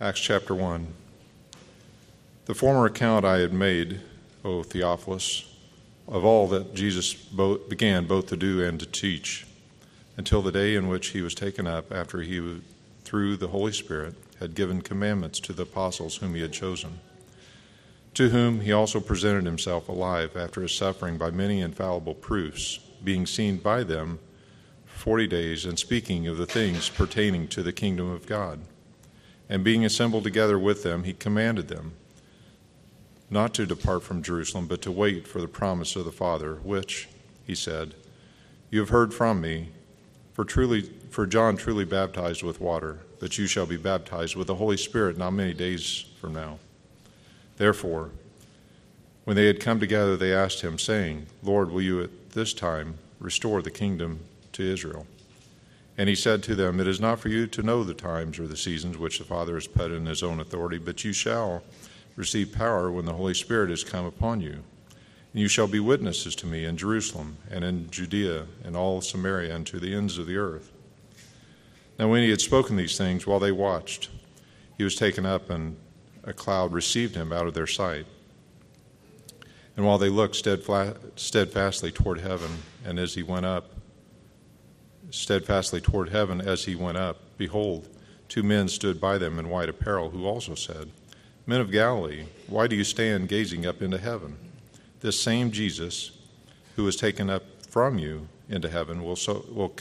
[0.00, 0.88] Acts chapter 1.
[2.46, 4.00] The former account I had made,
[4.44, 5.44] O Theophilus,
[6.08, 9.46] of all that Jesus both began both to do and to teach,
[10.16, 12.60] until the day in which he was taken up, after he,
[13.04, 16.98] through the Holy Spirit, had given commandments to the apostles whom he had chosen,
[18.14, 23.26] to whom he also presented himself alive after his suffering by many infallible proofs, being
[23.26, 24.18] seen by them
[24.86, 28.58] forty days, and speaking of the things pertaining to the kingdom of God.
[29.54, 31.92] And being assembled together with them, he commanded them
[33.30, 37.08] not to depart from Jerusalem, but to wait for the promise of the Father, which,
[37.46, 37.94] he said,
[38.72, 39.68] You have heard from me,
[40.32, 44.56] for truly for John truly baptized with water, but you shall be baptized with the
[44.56, 46.58] Holy Spirit not many days from now.
[47.56, 48.10] Therefore,
[49.22, 52.98] when they had come together, they asked him, saying, Lord, will you at this time
[53.20, 54.18] restore the kingdom
[54.54, 55.06] to Israel?
[55.96, 58.48] And he said to them, It is not for you to know the times or
[58.48, 61.62] the seasons which the Father has put in his own authority, but you shall
[62.16, 64.62] receive power when the Holy Spirit has come upon you.
[65.32, 69.54] And you shall be witnesses to me in Jerusalem and in Judea and all Samaria
[69.54, 70.70] and to the ends of the earth.
[71.98, 74.10] Now, when he had spoken these things, while they watched,
[74.76, 75.76] he was taken up, and
[76.24, 78.06] a cloud received him out of their sight.
[79.76, 82.50] And while they looked steadfastly toward heaven,
[82.84, 83.73] and as he went up,
[85.14, 87.88] steadfastly toward heaven as he went up, behold,
[88.28, 90.90] two men stood by them in white apparel, who also said,
[91.46, 94.36] Men of Galilee, why do you stand gazing up into heaven?
[95.00, 96.12] This same Jesus,
[96.76, 99.74] who was taken up from you into heaven, will so, will,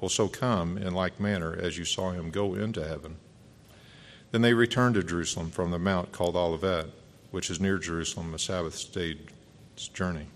[0.00, 3.16] will so come in like manner as you saw him go into heaven.
[4.30, 6.86] Then they returned to Jerusalem from the mount called Olivet,
[7.30, 9.16] which is near Jerusalem, a Sabbath day's
[9.92, 10.26] journey.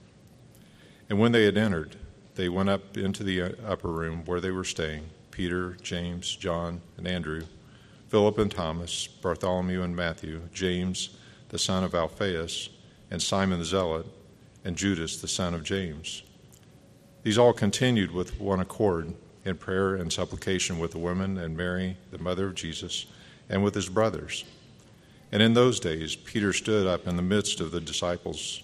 [1.09, 1.97] And when they had entered,
[2.37, 6.81] they went up into the uh, upper room where they were staying Peter, James, John,
[6.97, 7.43] and Andrew,
[8.09, 11.11] Philip and Thomas, Bartholomew and Matthew, James,
[11.49, 12.71] the son of Alphaeus,
[13.11, 14.07] and Simon the Zealot,
[14.65, 16.23] and Judas, the son of James.
[17.23, 19.15] These all continued with one accord
[19.45, 23.07] in prayer and supplication with the women and Mary, the mother of Jesus,
[23.49, 24.45] and with his brothers.
[25.33, 28.63] And in those days, Peter stood up in the midst of the disciples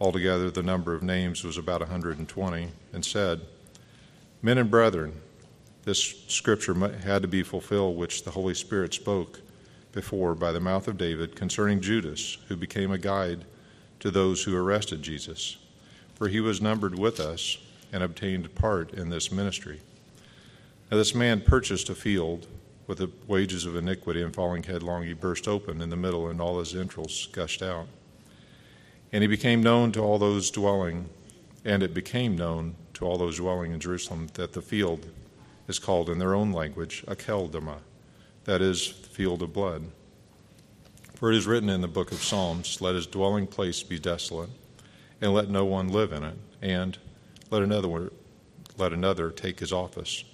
[0.00, 3.40] Altogether, the number of names was about 120, and said,
[4.42, 5.20] Men and brethren,
[5.84, 9.40] this scripture had to be fulfilled which the Holy Spirit spoke
[9.92, 13.44] before by the mouth of David concerning Judas, who became a guide
[14.00, 15.56] to those who arrested Jesus.
[16.14, 17.58] For he was numbered with us
[17.92, 19.80] and obtained part in this ministry.
[20.90, 22.46] Now, this man purchased a field
[22.86, 26.40] with the wages of iniquity, and falling headlong, he burst open in the middle, and
[26.40, 27.86] all his entrails gushed out.
[29.14, 31.08] And he became known to all those dwelling,
[31.64, 35.06] and it became known to all those dwelling in Jerusalem that the field
[35.68, 37.76] is called in their own language Akeldama,
[38.42, 39.84] that is, the field of blood.
[41.14, 44.50] For it is written in the book of Psalms, Let his dwelling place be desolate,
[45.20, 46.98] and let no one live in it, and
[47.52, 48.10] let another,
[48.76, 50.24] let another take his office.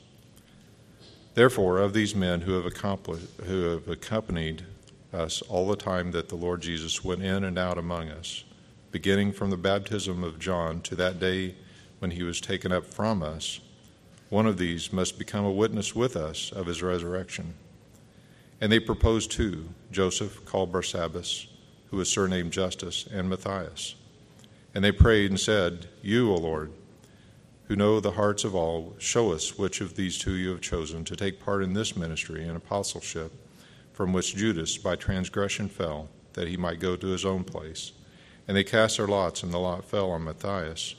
[1.35, 4.65] Therefore, of these men who have, accomplished, who have accompanied
[5.13, 8.45] us all the time that the Lord Jesus went in and out among us,
[8.91, 11.55] beginning from the baptism of John to that day
[12.01, 13.61] when he was taken up from us,
[14.29, 17.55] one of these must become a witness with us of his resurrection.
[18.61, 21.47] And they proposed two Joseph, called Barsabbas,
[21.91, 23.95] who was surnamed Justus, and Matthias.
[24.75, 26.71] And they prayed and said, You, O Lord,
[27.65, 31.05] who know the hearts of all, show us which of these two you have chosen
[31.05, 33.33] to take part in this ministry and apostleship,
[33.93, 37.93] from which Judas by transgression fell, that he might go to his own place.
[38.51, 40.97] And they cast their lots, and the lot fell on Matthias,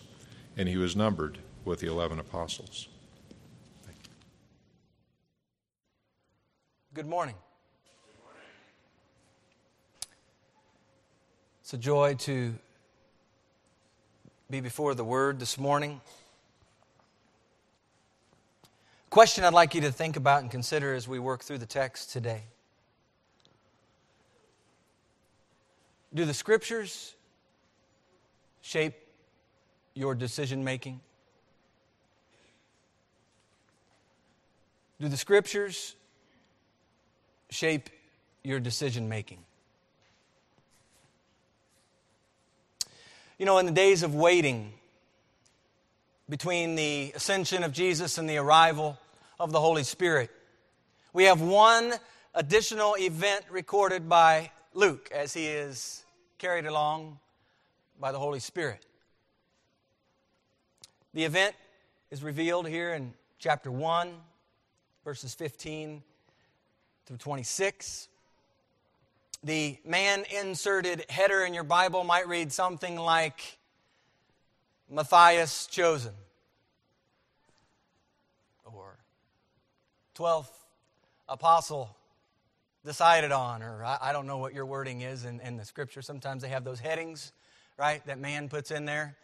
[0.55, 2.87] and he was numbered with the eleven apostles.
[6.93, 7.35] Good morning.
[11.59, 12.53] It's a joy to
[14.49, 15.99] be before the Word this morning.
[19.09, 22.13] Question I'd like you to think about and consider as we work through the text
[22.13, 22.43] today
[26.13, 27.15] Do the Scriptures
[28.61, 28.95] shape
[29.93, 30.99] your decision making?
[34.99, 35.95] Do the scriptures
[37.49, 37.89] shape
[38.43, 39.39] your decision making?
[43.39, 44.73] You know, in the days of waiting
[46.29, 48.99] between the ascension of Jesus and the arrival
[49.39, 50.29] of the Holy Spirit,
[51.13, 51.93] we have one
[52.35, 56.05] additional event recorded by Luke as he is
[56.37, 57.17] carried along
[58.01, 58.83] by the Holy Spirit.
[61.13, 61.55] The event
[62.09, 64.11] is revealed here in chapter 1,
[65.05, 66.01] verses 15
[67.05, 68.07] through 26.
[69.43, 73.59] The man inserted header in your Bible might read something like
[74.89, 76.13] Matthias chosen
[78.63, 78.97] or
[80.15, 80.49] 12th
[81.29, 81.95] apostle
[82.83, 86.01] decided on, or I, I, don't know what your wording is in, in the scripture.
[86.01, 87.31] Sometimes they have those headings,
[87.77, 89.15] right, that man puts in there.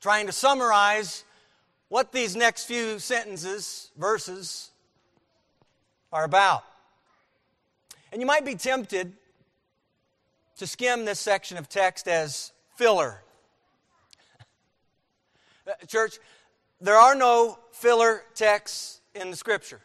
[0.00, 1.24] Trying to summarize
[1.88, 4.70] what these next few sentences, verses,
[6.12, 6.64] are about.
[8.12, 9.12] And you might be tempted
[10.58, 13.22] to skim this section of text as filler.
[15.68, 16.20] Uh, church,
[16.80, 19.80] there are no filler texts in the scripture.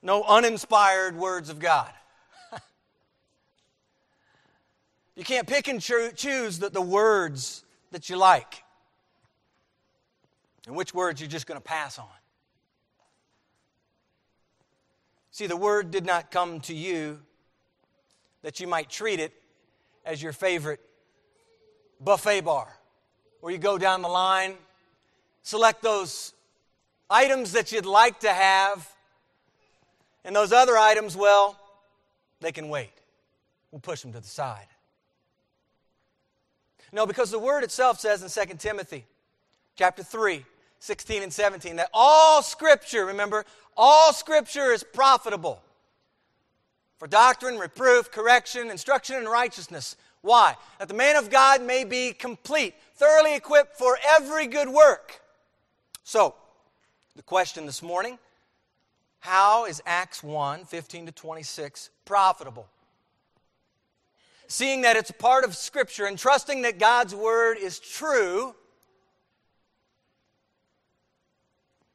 [0.00, 1.90] No uninspired words of God.
[5.16, 8.62] You can't pick and choose the, the words that you like
[10.66, 12.06] and which words you're just going to pass on.
[15.32, 17.18] See, the word did not come to you
[18.42, 19.32] that you might treat it
[20.04, 20.80] as your favorite
[22.00, 22.68] buffet bar,
[23.40, 24.54] where you go down the line,
[25.42, 26.34] select those
[27.08, 28.88] items that you'd like to have,
[30.24, 31.58] and those other items, well,
[32.40, 32.92] they can wait.
[33.70, 34.66] We'll push them to the side.
[36.92, 39.04] No, because the word itself says in 2 Timothy
[39.76, 40.44] chapter 3,
[40.80, 43.44] 16 and 17 that all scripture, remember,
[43.76, 45.62] all scripture is profitable
[46.98, 49.96] for doctrine, reproof, correction, instruction in righteousness.
[50.22, 50.56] Why?
[50.78, 55.20] That the man of God may be complete, thoroughly equipped for every good work.
[56.04, 56.34] So,
[57.16, 58.18] the question this morning
[59.20, 62.66] how is Acts 1 15 to 26 profitable?
[64.50, 68.52] Seeing that it's a part of Scripture and trusting that God's Word is true,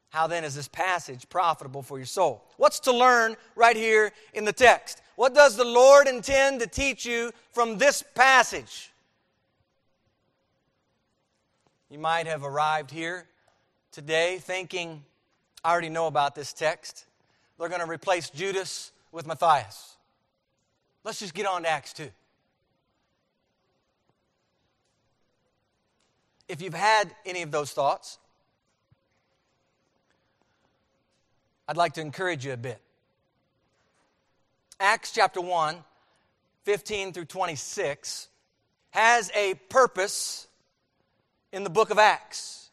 [0.07, 2.45] how then is this passage profitable for your soul?
[2.55, 5.01] What's to learn right here in the text?
[5.17, 8.93] What does the Lord intend to teach you from this passage?
[11.89, 13.25] You might have arrived here
[13.91, 15.03] today thinking,
[15.61, 17.05] I already know about this text.
[17.59, 19.97] They're going to replace Judas with Matthias.
[21.03, 22.09] Let's just get on to Acts 2.
[26.47, 28.19] If you've had any of those thoughts,
[31.67, 32.79] I'd like to encourage you a bit.
[34.79, 35.77] Acts chapter 1,
[36.63, 38.27] 15 through 26,
[38.91, 40.47] has a purpose
[41.51, 42.69] in the book of Acts.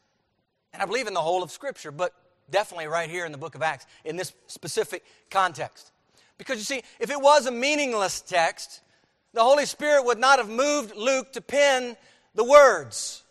[0.72, 2.12] And I believe in the whole of Scripture, but
[2.50, 5.92] definitely right here in the book of Acts, in this specific context.
[6.36, 8.80] Because you see, if it was a meaningless text,
[9.32, 11.96] the Holy Spirit would not have moved Luke to pen
[12.34, 13.21] the words.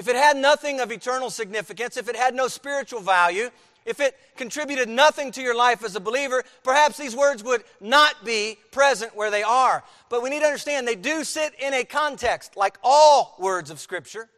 [0.00, 3.50] If it had nothing of eternal significance, if it had no spiritual value,
[3.84, 8.24] if it contributed nothing to your life as a believer, perhaps these words would not
[8.24, 9.84] be present where they are.
[10.08, 13.78] But we need to understand they do sit in a context, like all words of
[13.78, 14.30] Scripture.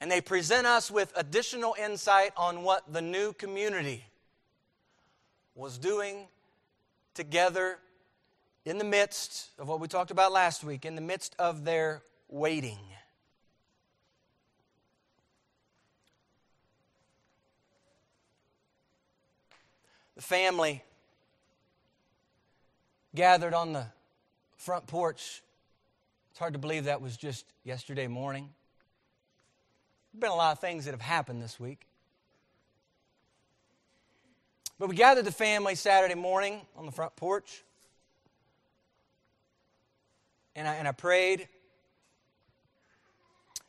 [0.00, 4.06] And they present us with additional insight on what the new community
[5.54, 6.26] was doing
[7.14, 7.78] together
[8.64, 12.02] in the midst of what we talked about last week, in the midst of their
[12.28, 12.78] waiting.
[20.14, 20.84] The family
[23.14, 23.86] gathered on the
[24.56, 25.42] front porch.
[26.30, 28.48] It's hard to believe that was just yesterday morning.
[30.12, 31.86] There have been a lot of things that have happened this week.
[34.78, 37.64] But we gathered the family Saturday morning on the front porch
[40.54, 41.48] and I, and I prayed.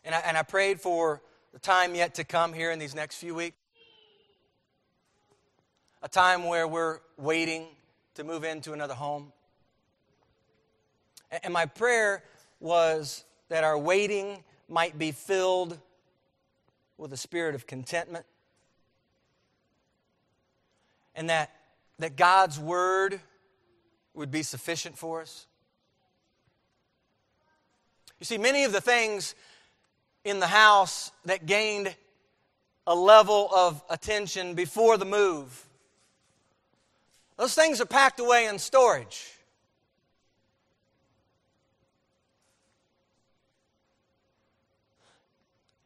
[0.04, 1.22] And I, and I prayed for
[1.54, 3.58] the time yet to come here in these next few weeks.
[6.02, 7.68] A time where we're waiting
[8.16, 9.32] to move into another home.
[11.44, 12.24] And my prayer
[12.60, 15.80] was that our waiting might be filled
[16.98, 18.26] with a spirit of contentment.
[21.16, 21.52] And that,
[22.00, 23.20] that God's word
[24.14, 25.48] would be sufficient for us.
[28.24, 29.36] You see, many of the things
[30.24, 31.94] in the house that gained
[32.88, 35.68] a level of attention before the move,
[37.36, 39.30] those things are packed away in storage.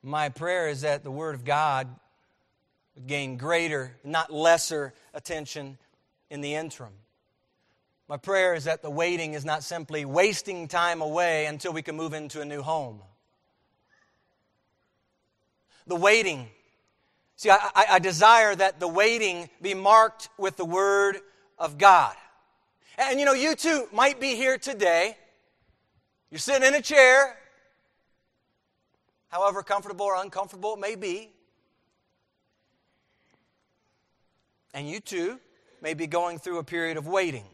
[0.03, 1.87] My prayer is that the Word of God
[2.93, 5.79] would gain greater, not lesser, attention
[6.29, 6.93] in the interim.
[8.07, 11.95] My prayer is that the waiting is not simply wasting time away until we can
[11.95, 13.01] move into a new home.
[15.87, 16.47] the waiting.
[17.35, 21.17] See, I, I, I desire that the waiting be marked with the Word
[21.57, 22.15] of God.
[22.97, 25.17] And you know, you too might be here today.
[26.29, 27.37] You're sitting in a chair,
[29.29, 31.31] however comfortable or uncomfortable it may be.
[34.73, 35.39] And you too
[35.81, 37.45] may be going through a period of waiting.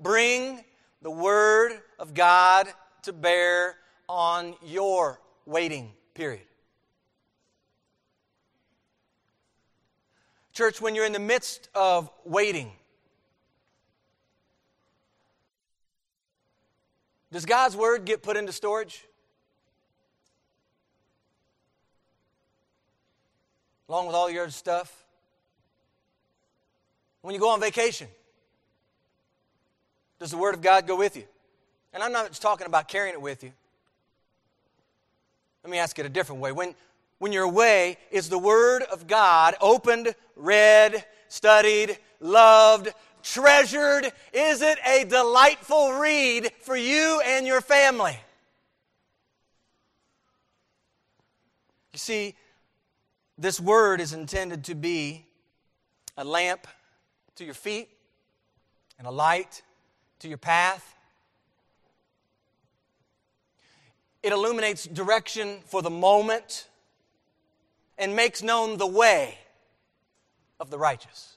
[0.00, 0.64] Bring
[1.02, 2.68] the Word of God
[3.02, 3.76] to bear
[4.08, 6.46] on your waiting period.
[10.52, 12.72] Church, when you're in the midst of waiting,
[17.30, 19.06] does God's Word get put into storage?
[23.88, 25.04] Along with all your stuff?
[27.22, 28.08] When you go on vacation,
[30.20, 31.24] does the Word of God go with you?
[31.92, 33.52] And I'm not just talking about carrying it with you.
[35.64, 36.52] Let me ask it a different way.
[36.52, 36.74] When,
[37.18, 44.12] when you're away, is the Word of God opened, read, studied, loved, treasured?
[44.32, 48.18] Is it a delightful read for you and your family?
[51.92, 52.34] You see,
[53.36, 55.24] this Word is intended to be
[56.16, 56.66] a lamp
[57.36, 57.88] to your feet
[58.98, 59.62] and a light
[60.20, 60.94] to your path.
[64.22, 66.68] It illuminates direction for the moment
[67.98, 69.38] and makes known the way
[70.58, 71.36] of the righteous.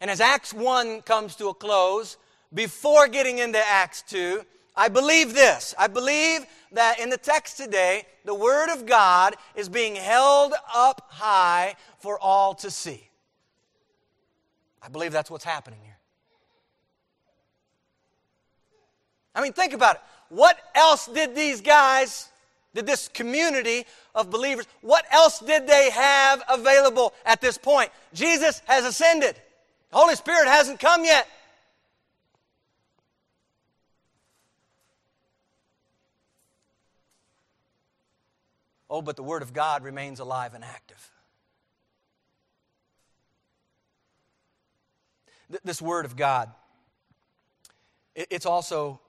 [0.00, 2.16] And as Acts 1 comes to a close,
[2.52, 4.44] before getting into Acts 2,
[4.76, 5.74] I believe this.
[5.78, 11.06] I believe that in the text today, the Word of God is being held up
[11.10, 13.08] high for all to see.
[14.82, 15.93] I believe that's what's happening here.
[19.34, 20.02] I mean, think about it.
[20.28, 22.28] What else did these guys,
[22.74, 27.90] did this community of believers, what else did they have available at this point?
[28.12, 29.36] Jesus has ascended,
[29.90, 31.28] the Holy Spirit hasn't come yet.
[38.88, 41.10] Oh, but the Word of God remains alive and active.
[45.64, 46.50] This Word of God,
[48.14, 49.00] it's also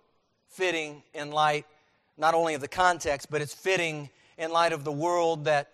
[0.55, 1.65] fitting in light
[2.17, 5.69] not only of the context, but it's fitting in light of the world that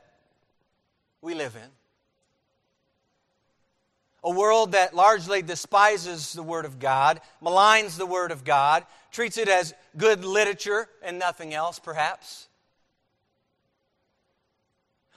[1.21, 1.69] we live in.
[4.23, 9.37] A world that largely despises the Word of God, maligns the Word of God, treats
[9.37, 12.47] it as good literature and nothing else, perhaps.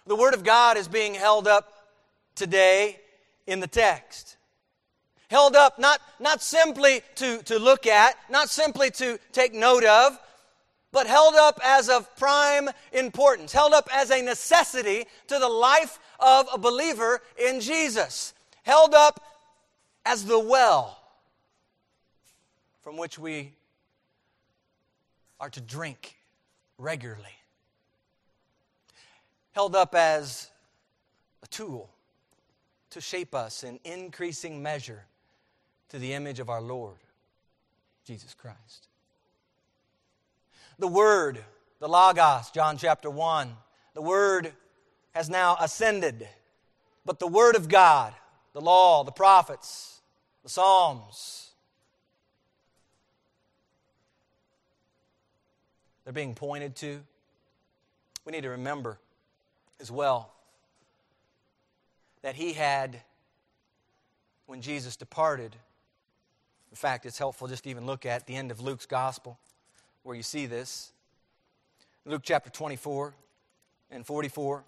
[0.06, 1.72] The Word of God is being held up
[2.34, 3.00] today
[3.46, 4.36] in the text
[5.34, 10.16] held up not, not simply to, to look at, not simply to take note of,
[10.92, 15.98] but held up as of prime importance, held up as a necessity to the life
[16.20, 19.24] of a believer in Jesus, held up
[20.06, 21.00] as the well
[22.84, 23.50] from which we
[25.40, 26.14] are to drink
[26.78, 27.36] regularly,
[29.50, 30.48] held up as
[31.42, 31.90] a tool
[32.90, 35.02] to shape us in increasing measure
[35.90, 36.96] to the image of our Lord,
[38.06, 38.88] Jesus Christ.
[40.78, 41.38] The Word,
[41.78, 43.50] the Logos, John chapter 1,
[43.94, 44.52] the Word
[45.14, 46.28] has now ascended.
[47.04, 48.14] But the Word of God,
[48.52, 50.00] the law, the prophets,
[50.42, 51.50] the Psalms,
[56.02, 57.00] they're being pointed to.
[58.24, 58.98] We need to remember
[59.80, 60.32] as well
[62.22, 63.02] that He had,
[64.46, 65.54] when Jesus departed,
[66.74, 69.38] in fact, it's helpful just to even look at the end of Luke's gospel
[70.02, 70.90] where you see this.
[72.04, 73.14] Luke chapter 24
[73.92, 74.64] and 44.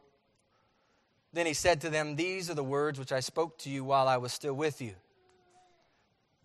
[1.32, 4.06] Then he said to them, These are the words which I spoke to you while
[4.06, 4.92] I was still with you,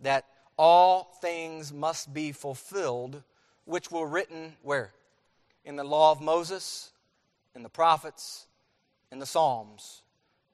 [0.00, 0.24] that
[0.58, 3.22] all things must be fulfilled,
[3.64, 4.90] which were written where?
[5.64, 6.90] In the law of Moses,
[7.54, 8.48] in the prophets,
[9.12, 10.02] in the Psalms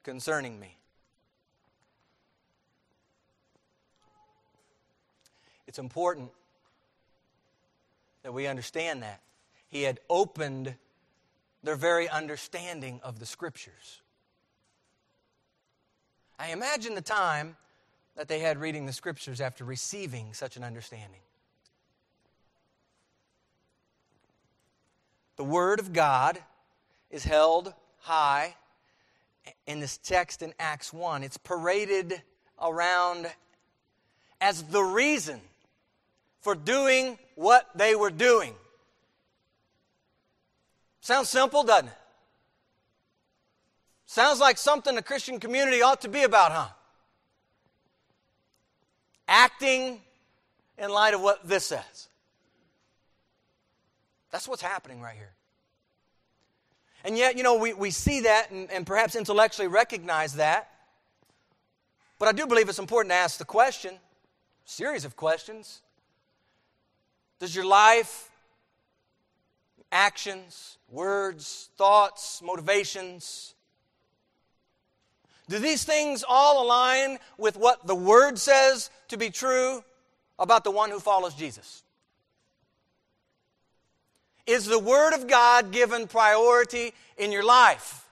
[0.03, 0.78] concerning me.
[5.69, 6.31] It's important
[8.23, 9.21] that we understand that.
[9.69, 10.75] He had opened
[11.63, 14.01] their very understanding of the Scriptures.
[16.39, 17.57] I imagine the time
[18.17, 21.21] that they had reading the Scriptures after receiving such an understanding.
[25.37, 26.39] The Word of God
[27.11, 28.55] is held high
[29.67, 31.23] in this text in Acts 1.
[31.23, 32.23] It's paraded
[32.59, 33.27] around
[34.41, 35.43] as the reason
[36.41, 38.55] for doing what they were doing.
[41.01, 41.95] Sounds simple, doesn't it?
[44.07, 46.69] Sounds like something the Christian community ought to be about, huh?
[49.27, 50.01] Acting
[50.79, 52.09] in light of what this says.
[54.31, 55.33] That's what's happening right here.
[57.05, 60.71] And yet, you know, we, we see that and, and perhaps intellectually recognize that.
[62.19, 63.95] But I do believe it's important to ask the question,
[64.65, 65.83] series of questions.
[67.39, 68.31] Does your life,
[69.93, 73.55] actions, words, thoughts, motivations,
[75.49, 79.83] do these things all align with what the Word says to be true
[80.39, 81.83] about the one who follows Jesus?
[84.47, 88.07] Is the Word of God given priority in your life?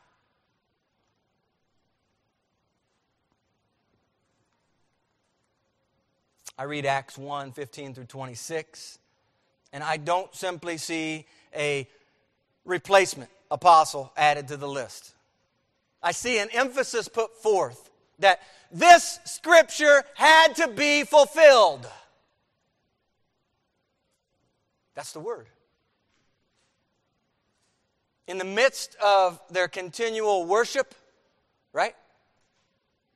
[6.58, 8.98] I read Acts 1 15 through 26,
[9.72, 11.88] and I don't simply see a
[12.64, 15.12] replacement apostle added to the list.
[16.02, 21.88] I see an emphasis put forth that this scripture had to be fulfilled.
[24.94, 25.46] That's the word.
[28.26, 30.94] In the midst of their continual worship,
[31.72, 31.94] right?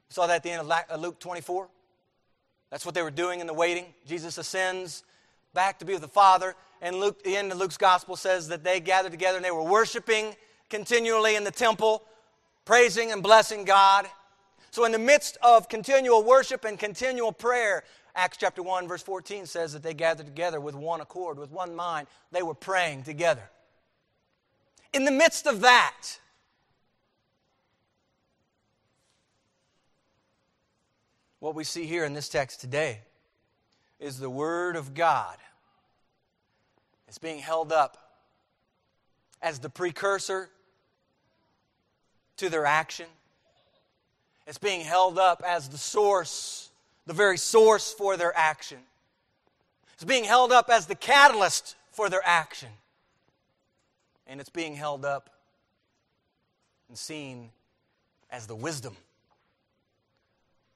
[0.08, 1.68] We saw that at the end of uh, Luke 24.
[2.70, 3.86] That's what they were doing in the waiting.
[4.06, 5.02] Jesus ascends
[5.54, 6.54] back to be with the Father.
[6.80, 9.62] And Luke, the end of Luke's gospel says that they gathered together and they were
[9.62, 10.34] worshiping
[10.68, 12.04] continually in the temple
[12.64, 14.06] praising and blessing God.
[14.70, 17.82] So, in the midst of continual worship and continual prayer,
[18.14, 21.74] Acts chapter 1, verse 14 says that they gathered together with one accord, with one
[21.74, 22.06] mind.
[22.30, 23.42] They were praying together.
[24.92, 26.18] In the midst of that,
[31.40, 33.00] what we see here in this text today
[34.00, 35.36] is the Word of God.
[37.06, 37.98] It's being held up
[39.42, 40.48] as the precursor
[42.38, 43.06] to their action.
[44.46, 46.70] It's being held up as the source,
[47.06, 48.78] the very source for their action.
[49.94, 52.70] It's being held up as the catalyst for their action.
[54.26, 55.30] And it's being held up
[56.88, 57.50] and seen
[58.30, 58.96] as the wisdom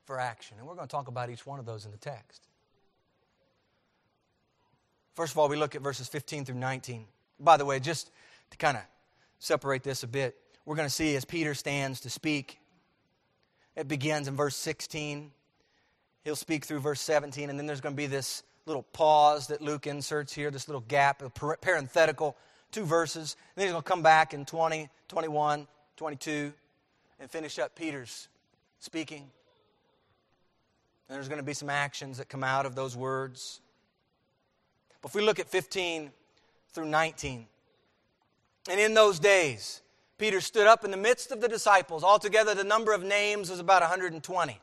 [0.05, 0.59] for action.
[0.59, 2.43] And we're going to talk about each one of those in the text.
[5.15, 7.05] First of all, we look at verses 15 through 19.
[7.39, 8.11] By the way, just
[8.51, 8.83] to kind of
[9.39, 12.59] separate this a bit, we're going to see as Peter stands to speak.
[13.77, 15.31] It begins in verse 16.
[16.25, 19.61] He'll speak through verse 17, and then there's going to be this little pause that
[19.61, 22.37] Luke inserts here, this little gap, a parenthetical,
[22.73, 23.37] two verses.
[23.55, 26.53] And then he's going to come back in 20, 21, 22,
[27.21, 28.29] and finish up Peter's
[28.81, 29.31] speaking.
[31.09, 33.61] And there's going to be some actions that come out of those words.
[35.05, 36.13] But if we look at 15
[36.73, 37.47] through 19,
[38.71, 39.83] and in those days,
[40.17, 42.03] Peter stood up in the midst of the disciples.
[42.03, 44.61] Altogether, the number of names was about 120.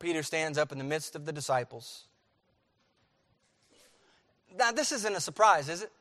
[0.00, 2.06] Peter stands up in the midst of the disciples.
[4.58, 5.92] Now, this isn't a surprise, is it?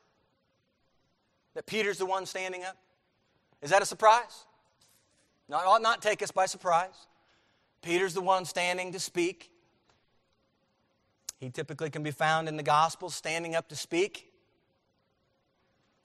[1.53, 2.77] That Peter's the one standing up?
[3.61, 4.45] Is that a surprise?
[5.49, 7.05] No, it ought not take us by surprise.
[7.83, 9.51] Peter's the one standing to speak.
[11.39, 14.31] He typically can be found in the Gospels standing up to speak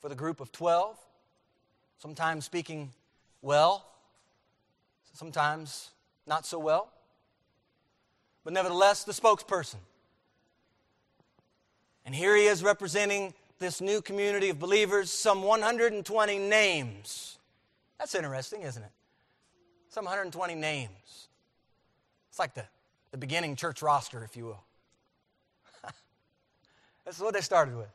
[0.01, 0.99] for the group of 12,
[1.99, 2.91] sometimes speaking
[3.43, 3.87] well,
[5.13, 5.91] sometimes
[6.27, 6.91] not so well,
[8.45, 9.77] but nevertheless, the spokesperson.
[12.05, 17.39] And here he is representing this new community of believers, some 120 names.
[17.99, 18.91] That's interesting, isn't it?
[19.91, 21.29] Some 120 names.
[22.31, 22.65] It's like the,
[23.11, 24.65] the beginning church roster, if you will.
[27.11, 27.91] That's what they started with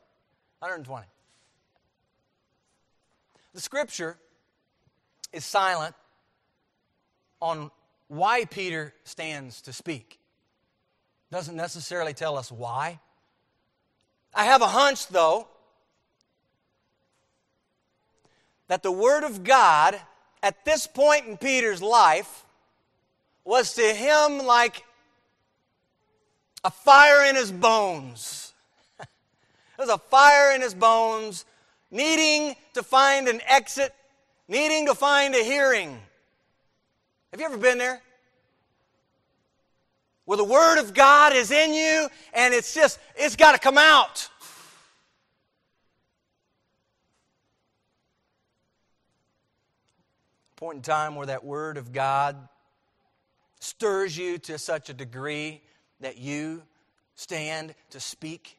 [0.60, 1.08] 120.
[3.54, 4.18] The scripture
[5.32, 5.96] is silent
[7.42, 7.72] on
[8.10, 10.20] why Peter stands to speak.
[11.32, 13.00] Doesn't necessarily tell us why.
[14.34, 15.48] I have a hunch, though,
[18.68, 19.98] that the Word of God
[20.44, 22.44] at this point in Peter's life
[23.46, 24.84] was to him like
[26.66, 28.45] a fire in his bones.
[29.78, 31.46] There's a fire in his bones
[31.92, 33.94] needing to find an exit,
[34.48, 36.00] needing to find a hearing.
[37.32, 38.02] Have you ever been there?
[40.26, 43.78] Where the Word of God is in you and it's just, it's got to come
[43.78, 44.30] out.
[50.56, 52.48] Point in time where that Word of God
[53.60, 55.62] stirs you to such a degree
[56.00, 56.64] that you
[57.16, 58.58] stand to speak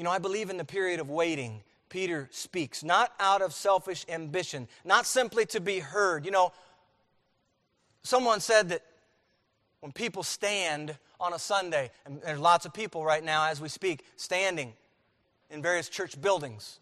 [0.00, 1.60] You know, I believe in the period of waiting.
[1.90, 6.24] Peter speaks, not out of selfish ambition, not simply to be heard.
[6.24, 6.52] You know,
[8.02, 8.80] someone said that
[9.80, 13.68] when people stand on a Sunday, and there's lots of people right now as we
[13.68, 14.72] speak standing
[15.50, 16.78] in various church buildings.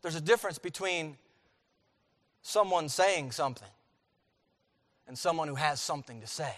[0.00, 1.18] There's a difference between
[2.40, 3.68] someone saying something
[5.06, 6.54] and someone who has something to say.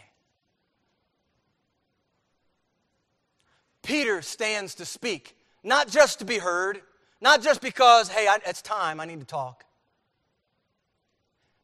[3.89, 6.83] Peter stands to speak, not just to be heard,
[7.23, 9.65] not just because, hey, I, it's time, I need to talk.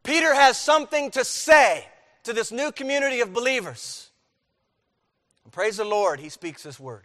[0.02, 1.86] Peter has something to say
[2.22, 4.08] to this new community of believers.
[5.44, 7.02] And praise the Lord, he speaks this word.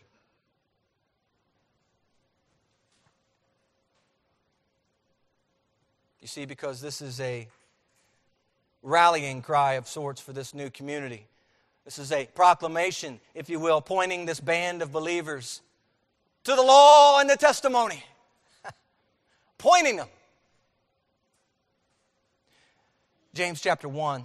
[6.21, 7.49] You see, because this is a
[8.81, 11.27] rallying cry of sorts for this new community.
[11.89, 15.63] This is a proclamation, if you will, pointing this band of believers
[16.43, 18.03] to the law and the testimony,
[19.57, 20.07] pointing them.
[23.33, 24.23] James chapter 1,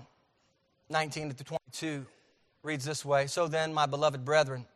[0.90, 2.05] 19 to 22
[2.62, 4.66] reads this way So then, my beloved brethren,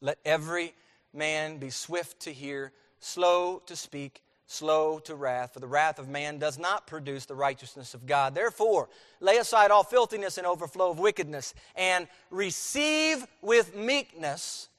[0.00, 0.72] let every
[1.12, 6.08] man be swift to hear, slow to speak slow to wrath, for the wrath of
[6.08, 8.34] man does not produce the righteousness of God.
[8.34, 8.88] Therefore,
[9.20, 14.70] lay aside all filthiness and overflow of wickedness, and receive with meekness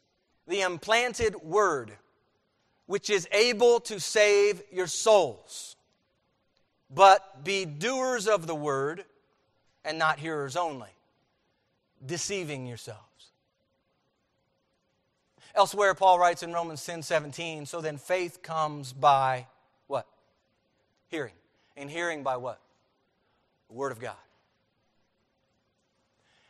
[0.48, 1.92] the implanted word,
[2.88, 5.76] which is able to save your souls.
[6.90, 9.06] But be doers of the word,
[9.86, 10.90] and not hearers only,
[12.04, 13.04] deceiving yourselves.
[15.54, 19.46] Elsewhere, Paul writes in Romans 10 17, so then faith comes by
[21.10, 21.34] Hearing.
[21.76, 22.60] And hearing by what?
[23.68, 24.16] The Word of God.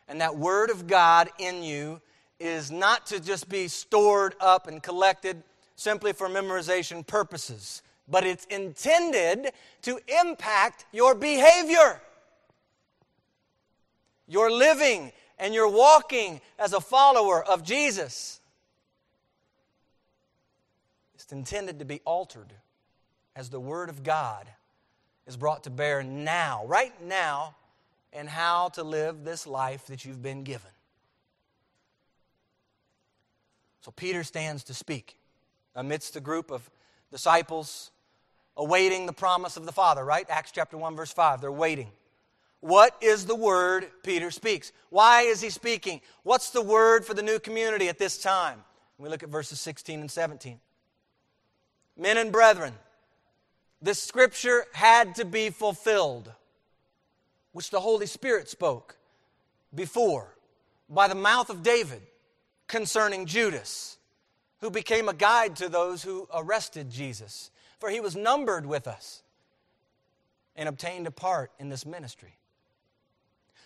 [0.07, 2.01] And that Word of God in you
[2.39, 5.43] is not to just be stored up and collected
[5.75, 9.51] simply for memorization purposes, but it's intended
[9.83, 12.01] to impact your behavior.
[14.27, 18.41] Your living and your walking as a follower of Jesus.
[21.15, 22.53] It's intended to be altered
[23.35, 24.47] as the Word of God
[25.27, 27.55] is brought to bear now, right now,
[28.11, 30.71] and how to live this life that you've been given.
[33.81, 35.17] So Peter stands to speak
[35.75, 36.69] amidst the group of
[37.11, 37.91] disciples
[38.57, 40.25] awaiting the promise of the Father, right?
[40.29, 41.41] Acts chapter 1, verse 5.
[41.41, 41.89] They're waiting.
[42.59, 44.73] What is the word Peter speaks?
[44.89, 46.01] Why is he speaking?
[46.23, 48.63] What's the word for the new community at this time?
[48.97, 50.59] We look at verses 16 and 17.
[51.95, 52.73] Men and brethren,
[53.81, 56.31] this scripture had to be fulfilled,
[57.51, 58.97] which the Holy Spirit spoke
[59.73, 60.35] before
[60.89, 62.01] by the mouth of David
[62.67, 63.97] concerning Judas,
[64.61, 67.51] who became a guide to those who arrested Jesus.
[67.79, 69.23] For he was numbered with us
[70.55, 72.33] and obtained a part in this ministry.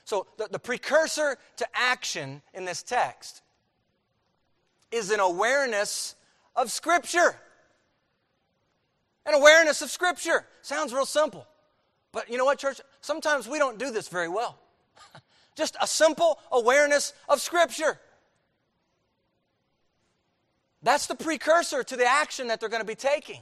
[0.05, 3.41] So, the, the precursor to action in this text
[4.91, 6.15] is an awareness
[6.55, 7.35] of Scripture.
[9.25, 10.45] An awareness of Scripture.
[10.61, 11.47] Sounds real simple.
[12.11, 12.79] But you know what, church?
[13.01, 14.57] Sometimes we don't do this very well.
[15.55, 17.99] Just a simple awareness of Scripture.
[20.83, 23.39] That's the precursor to the action that they're going to be taking.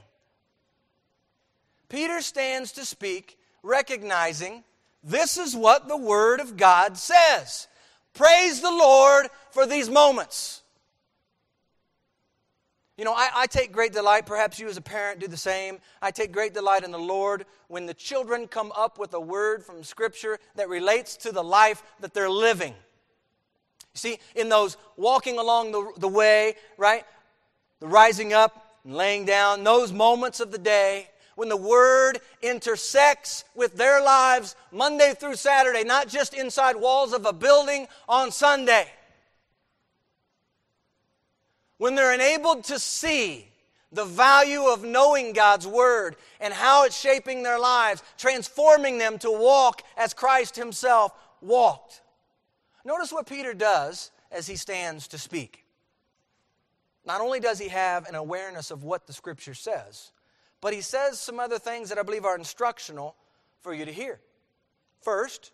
[1.88, 4.64] Peter stands to speak, recognizing
[5.04, 7.66] this is what the Word of God says.
[8.14, 10.61] Praise the Lord for these moments.
[12.98, 15.78] You know, I, I, take great delight, perhaps you as a parent do the same.
[16.02, 19.64] I take great delight in the Lord when the children come up with a word
[19.64, 22.72] from Scripture that relates to the life that they're living.
[22.72, 27.04] You see, in those walking along the, the way, right?
[27.80, 33.44] The rising up and laying down, those moments of the day when the Word intersects
[33.54, 38.86] with their lives Monday through Saturday, not just inside walls of a building on Sunday
[41.82, 43.44] when they're enabled to see
[43.90, 49.32] the value of knowing God's Word and how it's shaping their lives, transforming them to
[49.32, 52.02] walk as Christ Himself walked.
[52.84, 55.64] Notice what Peter does as he stands to speak.
[57.04, 60.12] Not only does he have an awareness of what the Scripture says,
[60.60, 63.16] but he says some other things that I believe are instructional
[63.60, 64.20] for you to hear.
[65.00, 65.50] First,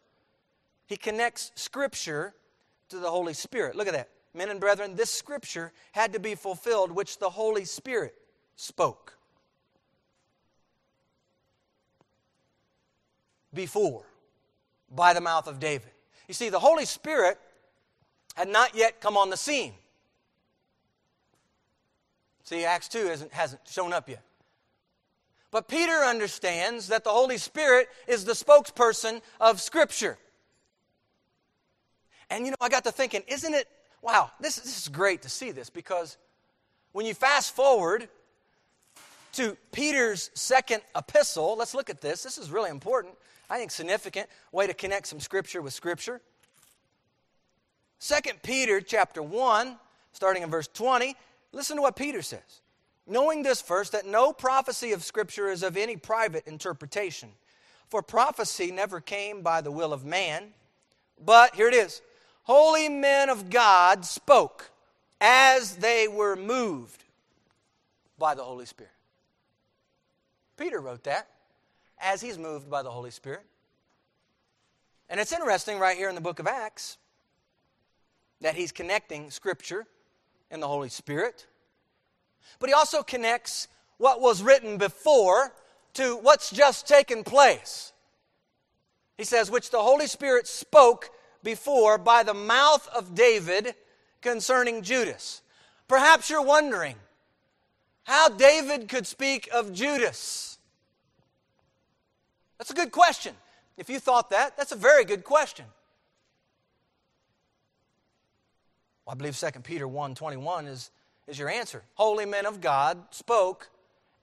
[0.88, 2.34] he connects Scripture
[2.90, 3.76] to the Holy Spirit.
[3.76, 7.64] Look at that men and brethren, this scripture had to be fulfilled, which the Holy
[7.64, 8.14] Spirit
[8.56, 9.16] spoke
[13.54, 14.04] before
[14.94, 15.90] by the mouth of David.
[16.26, 17.38] You see, the Holy Spirit
[18.34, 19.72] had not yet come on the scene.
[22.44, 24.22] See, Acts 2 hasn't, hasn't shown up yet.
[25.50, 30.18] But Peter understands that the Holy Spirit is the spokesperson of Scripture.
[32.30, 33.66] And you know, I got to thinking, isn't it,
[34.02, 36.16] wow, this, this is great to see this because
[36.92, 38.08] when you fast forward
[39.32, 42.22] to Peter's second epistle, let's look at this.
[42.22, 43.14] This is really important.
[43.50, 46.20] I think significant way to connect some scripture with scripture.
[47.98, 49.76] Second Peter chapter 1,
[50.12, 51.16] starting in verse 20,
[51.52, 52.60] listen to what Peter says.
[53.08, 57.30] Knowing this first, that no prophecy of Scripture is of any private interpretation.
[57.88, 60.52] For prophecy never came by the will of man,
[61.24, 62.02] but here it is
[62.48, 64.70] holy men of God spoke
[65.20, 67.04] as they were moved
[68.18, 68.90] by the Holy Spirit.
[70.56, 71.28] Peter wrote that
[72.00, 73.44] as he's moved by the Holy Spirit.
[75.10, 76.96] And it's interesting right here in the book of Acts
[78.40, 79.86] that he's connecting Scripture
[80.50, 81.46] and the Holy Spirit.
[82.60, 85.52] But he also connects what was written before
[85.94, 87.92] to what's just taken place.
[89.18, 91.10] He says, which the Holy Spirit spoke
[91.42, 93.74] before by the mouth of David
[94.20, 95.42] concerning Judas.
[95.86, 96.96] Perhaps you're wondering
[98.04, 100.58] how David could speak of Judas.
[102.58, 103.34] That's a good question.
[103.76, 105.66] If you thought that, that's a very good question.
[109.06, 110.90] Well, I believe 2 Peter 1 21 is
[111.28, 111.82] is your answer.
[111.94, 113.70] Holy men of God spoke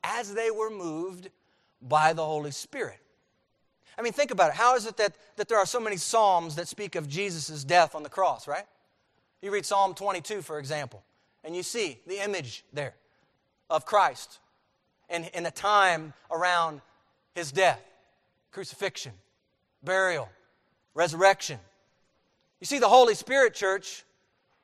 [0.03, 1.29] as they were moved
[1.81, 2.99] by the Holy Spirit.
[3.97, 4.55] I mean, think about it.
[4.55, 7.95] How is it that, that there are so many Psalms that speak of Jesus' death
[7.95, 8.65] on the cross, right?
[9.41, 11.03] You read Psalm 22, for example,
[11.43, 12.95] and you see the image there
[13.69, 14.39] of Christ
[15.09, 16.81] and in the time around
[17.33, 17.81] his death,
[18.51, 19.13] crucifixion,
[19.83, 20.29] burial,
[20.93, 21.59] resurrection.
[22.59, 24.03] You see, the Holy Spirit, church,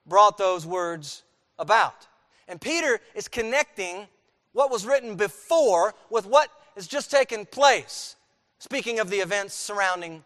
[0.05, 1.23] brought those words
[1.59, 2.07] about.
[2.47, 4.07] And Peter is connecting
[4.53, 8.15] what was written before with what has just taken place.
[8.61, 10.23] Speaking of the events surrounding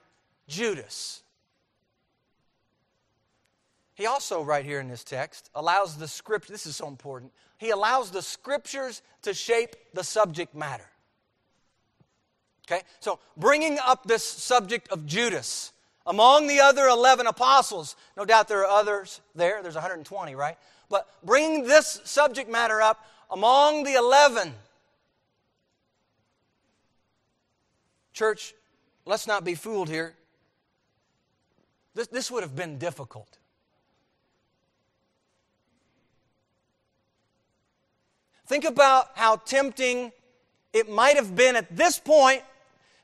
[0.49, 1.23] Judas.
[3.93, 7.69] He also, right here in this text, allows the scripture, this is so important, he
[7.69, 10.89] allows the scriptures to shape the subject matter.
[12.67, 12.81] Okay?
[12.99, 15.71] So, bringing up this subject of Judas,
[16.05, 20.57] among the other 11 apostles, no doubt there are others there, there's 120, right?
[20.89, 22.99] But bringing this subject matter up
[23.31, 24.53] among the 11.
[28.15, 28.55] Church,
[29.05, 30.15] let's not be fooled here.
[31.95, 33.27] This, this would have been difficult.
[38.47, 40.13] Think about how tempting
[40.71, 42.41] it might have been at this point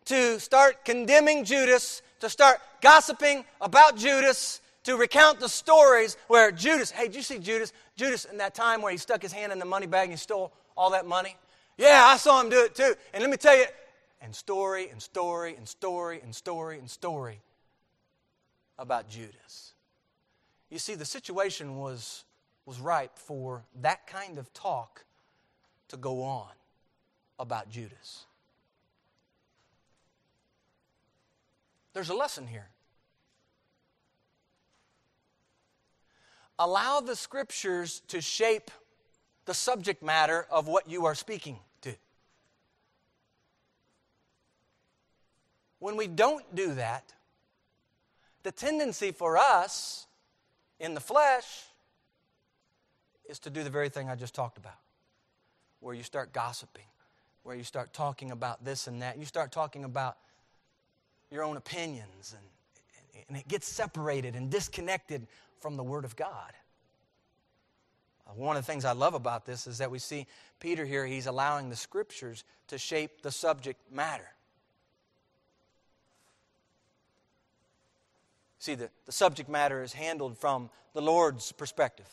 [0.05, 6.89] to start condemning Judas, to start gossiping about Judas, to recount the stories where Judas,
[6.89, 7.73] hey, did you see Judas?
[7.97, 10.17] Judas in that time where he stuck his hand in the money bag and he
[10.17, 11.35] stole all that money?
[11.77, 12.95] Yeah, I saw him do it too.
[13.13, 13.65] And let me tell you,
[14.21, 17.41] and story and story and story and story and story
[18.77, 19.73] about Judas.
[20.69, 22.23] You see, the situation was,
[22.65, 25.05] was ripe for that kind of talk
[25.89, 26.51] to go on
[27.39, 28.25] about Judas.
[31.93, 32.69] There's a lesson here.
[36.61, 38.69] allow the scriptures to shape
[39.45, 41.95] the subject matter of what you are speaking to.
[45.81, 47.11] When we don't do that,
[48.43, 50.05] the tendency for us
[50.79, 51.63] in the flesh
[53.27, 54.77] is to do the very thing I just talked about,
[55.79, 56.85] where you start gossiping,
[57.41, 59.17] where you start talking about this and that.
[59.17, 60.17] You start talking about
[61.31, 65.25] your own opinions, and, and it gets separated and disconnected
[65.61, 66.51] from the Word of God.
[68.27, 70.27] Uh, one of the things I love about this is that we see
[70.59, 74.29] Peter here, he's allowing the Scriptures to shape the subject matter.
[78.61, 82.05] See, the, the subject matter is handled from the Lord's perspective,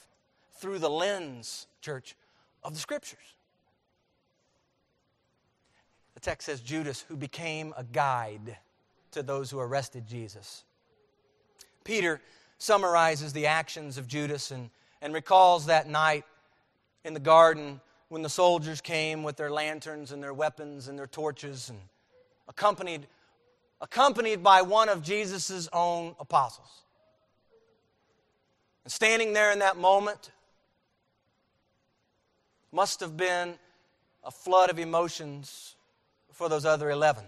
[0.54, 2.16] through the lens, church,
[2.64, 3.34] of the Scriptures.
[6.14, 8.56] The text says Judas, who became a guide
[9.10, 10.64] to those who arrested Jesus.
[11.84, 12.18] Peter
[12.56, 14.70] summarizes the actions of Judas and,
[15.02, 16.24] and recalls that night
[17.04, 21.06] in the garden when the soldiers came with their lanterns and their weapons and their
[21.06, 21.78] torches and
[22.48, 23.06] accompanied,
[23.80, 26.82] accompanied by one of Jesus' own apostles.
[28.84, 30.30] And standing there in that moment
[32.72, 33.54] must have been
[34.24, 35.76] a flood of emotions
[36.32, 37.24] for those other 11.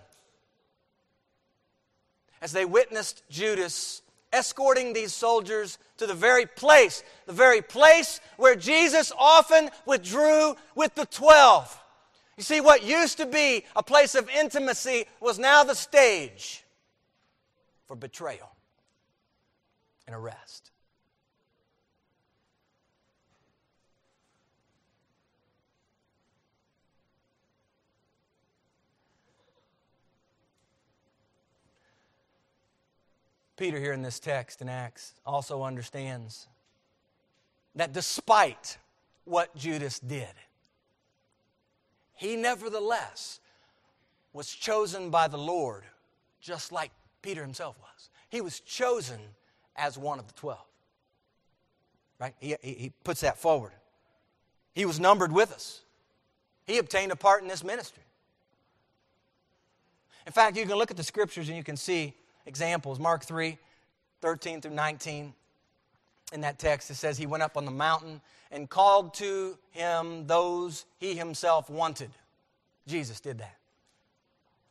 [2.42, 8.54] As they witnessed Judas escorting these soldiers to the very place, the very place where
[8.54, 11.79] Jesus often withdrew with the twelve.
[12.36, 16.64] You see, what used to be a place of intimacy was now the stage
[17.86, 18.50] for betrayal
[20.06, 20.70] and arrest.
[33.60, 36.48] Peter, here in this text in Acts, also understands
[37.74, 38.78] that despite
[39.24, 40.32] what Judas did,
[42.20, 43.40] he nevertheless
[44.34, 45.84] was chosen by the Lord,
[46.38, 46.90] just like
[47.22, 48.10] Peter himself was.
[48.28, 49.18] He was chosen
[49.74, 50.66] as one of the twelve.
[52.18, 52.34] Right?
[52.38, 53.72] He, he, he puts that forward.
[54.74, 55.80] He was numbered with us,
[56.66, 58.02] he obtained a part in this ministry.
[60.26, 62.12] In fact, you can look at the scriptures and you can see
[62.44, 62.98] examples.
[62.98, 63.56] Mark 3
[64.20, 65.32] 13 through 19.
[66.34, 70.26] In that text, it says, He went up on the mountain and called to him
[70.26, 72.10] those he himself wanted.
[72.86, 73.56] Jesus did that.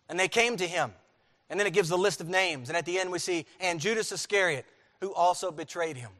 [0.10, 0.92] And they came to him.
[1.50, 2.70] And then it gives the list of names.
[2.70, 4.66] And at the end, we see, and Judas Iscariot,
[5.02, 6.12] who also betrayed him.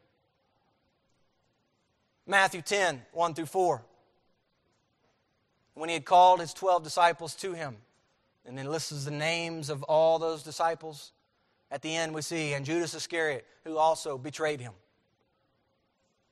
[2.26, 3.82] Matthew 10, 1 through 4.
[5.76, 7.78] When he had called his 12 disciples to him,
[8.46, 11.12] and then lists the names of all those disciples,
[11.72, 14.74] at the end, we see, and Judas Iscariot, who also betrayed him.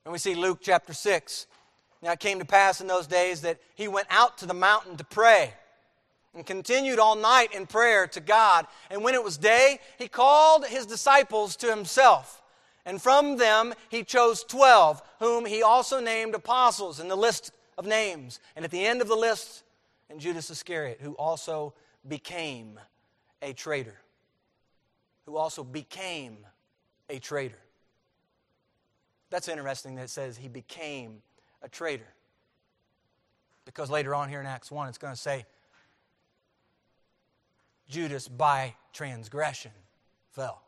[0.08, 1.48] And we see Luke chapter 6.
[2.02, 4.96] Now it came to pass in those days that he went out to the mountain
[4.96, 5.54] to pray
[6.34, 8.68] and continued all night in prayer to God.
[8.90, 12.42] And when it was day, he called his disciples to himself.
[12.86, 17.86] And from them he chose 12, whom he also named apostles in the list of
[17.86, 18.40] names.
[18.56, 19.64] And at the end of the list,
[20.10, 21.74] and Judas Iscariot, who also
[22.08, 22.80] became
[23.42, 23.98] a traitor
[25.28, 26.38] who also became
[27.10, 27.60] a traitor.
[29.30, 31.22] That's interesting that it says he became
[31.62, 32.08] a traitor.
[33.66, 35.46] Because later on here in Acts 1, it's going to say
[37.90, 39.72] Judas, by transgression,
[40.32, 40.62] fell.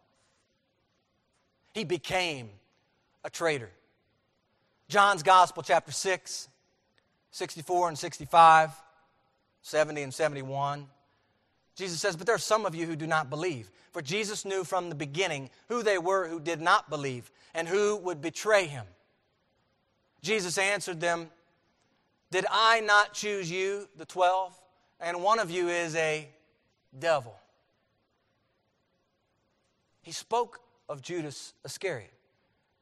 [1.73, 2.49] He became
[3.23, 3.69] a traitor.
[4.87, 6.47] John's Gospel, chapter 6,
[7.31, 8.71] 64 and 65,
[9.61, 10.87] 70 and 71.
[11.75, 13.69] Jesus says, But there are some of you who do not believe.
[13.91, 17.97] For Jesus knew from the beginning who they were who did not believe and who
[17.97, 18.85] would betray him.
[20.21, 21.29] Jesus answered them,
[22.31, 24.57] Did I not choose you, the twelve?
[25.01, 26.29] And one of you is a
[26.97, 27.35] devil.
[30.01, 32.13] He spoke of Judas Iscariot,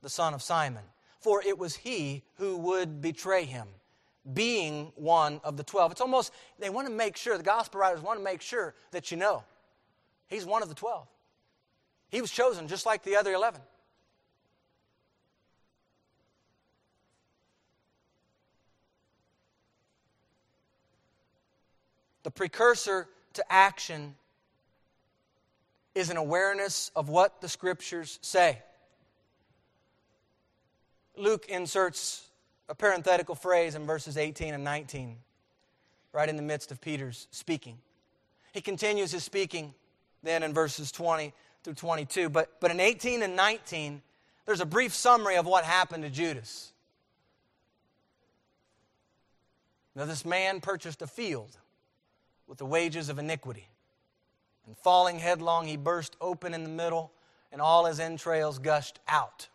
[0.03, 0.83] the son of Simon,
[1.21, 3.67] for it was he who would betray him
[4.31, 5.93] being one of the 12.
[5.93, 9.09] It's almost, they want to make sure, the gospel writers want to make sure that
[9.09, 9.43] you know
[10.27, 11.07] he's one of the 12.
[12.09, 13.59] He was chosen just like the other 11.
[22.27, 24.15] The precursor to action
[25.95, 28.61] is an awareness of what the scriptures say.
[31.15, 32.27] Luke inserts
[32.67, 35.15] a parenthetical phrase in verses 18 and 19,
[36.11, 37.77] right in the midst of Peter's speaking.
[38.51, 39.73] He continues his speaking
[40.21, 42.27] then in verses 20 through 22.
[42.27, 44.01] But, but in 18 and 19,
[44.45, 46.73] there's a brief summary of what happened to Judas.
[49.95, 51.57] Now, this man purchased a field
[52.47, 53.67] with the wages of iniquity.
[54.65, 57.11] And falling headlong, he burst open in the middle,
[57.51, 59.47] and all his entrails gushed out.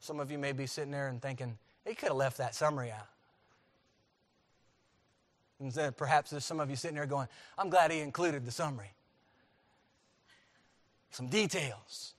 [0.00, 2.90] Some of you may be sitting there and thinking, he could have left that summary
[2.90, 3.08] out.
[5.58, 8.50] And then perhaps there's some of you sitting there going, I'm glad he included the
[8.50, 8.92] summary.
[11.10, 12.14] Some details.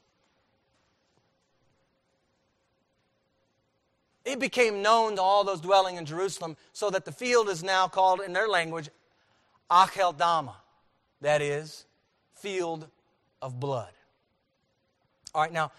[4.24, 7.88] It became known to all those dwelling in Jerusalem, so that the field is now
[7.88, 8.90] called, in their language,
[9.70, 10.56] Acheldama.
[11.22, 11.86] That is,
[12.34, 12.88] field
[13.42, 13.92] of blood.
[15.34, 15.72] All right, now,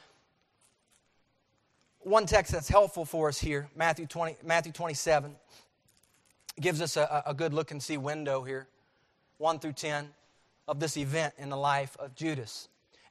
[2.01, 5.37] one text that's helpful for us here, Matthew, 20, Matthew 27,
[6.61, 8.67] gives us a, a good look and see window here,
[9.39, 10.09] 1 through 10,
[10.67, 12.69] of this event in the life of Judas.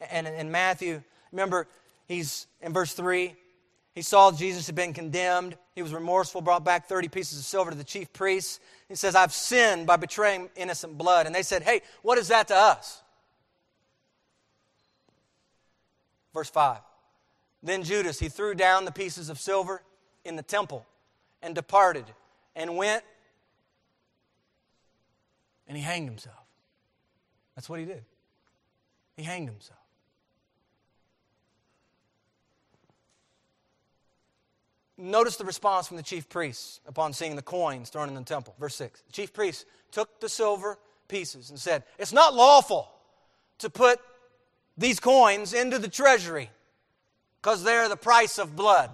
[0.10, 1.68] And in Matthew, remember,
[2.08, 3.36] he's in verse 3,
[3.94, 5.58] he saw Jesus had been condemned.
[5.76, 8.60] He was remorseful, brought back 30 pieces of silver to the chief priests.
[8.88, 11.26] He says, I've sinned by betraying innocent blood.
[11.26, 13.02] And they said, Hey, what is that to us?
[16.34, 16.80] Verse 5.
[17.64, 19.84] Then Judas, he threw down the pieces of silver
[20.24, 20.86] in the temple
[21.42, 22.06] and departed
[22.56, 23.04] and went
[25.68, 26.36] and he hanged himself.
[27.56, 28.04] That's what he did.
[29.16, 29.80] He hanged himself.
[35.02, 38.54] Notice the response from the chief priests upon seeing the coins thrown in the temple.
[38.60, 39.02] Verse 6.
[39.02, 40.78] The chief priests took the silver
[41.08, 42.88] pieces and said, It's not lawful
[43.58, 44.00] to put
[44.78, 46.52] these coins into the treasury
[47.42, 48.92] because they're the price of blood.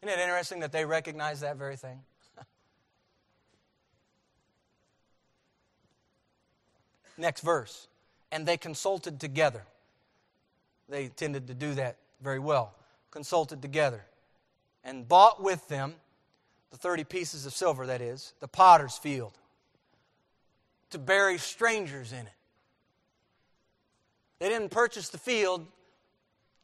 [0.00, 1.98] Isn't it interesting that they recognize that very thing?
[7.18, 7.88] Next verse.
[8.30, 9.64] And they consulted together.
[10.88, 12.76] They tended to do that very well.
[13.10, 14.04] Consulted together
[14.84, 15.94] and bought with them
[16.70, 19.38] the 30 pieces of silver, that is, the potter's field,
[20.90, 22.32] to bury strangers in it.
[24.38, 25.66] They didn't purchase the field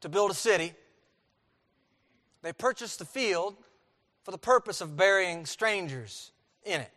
[0.00, 0.72] to build a city,
[2.42, 3.56] they purchased the field
[4.22, 6.30] for the purpose of burying strangers
[6.64, 6.90] in it.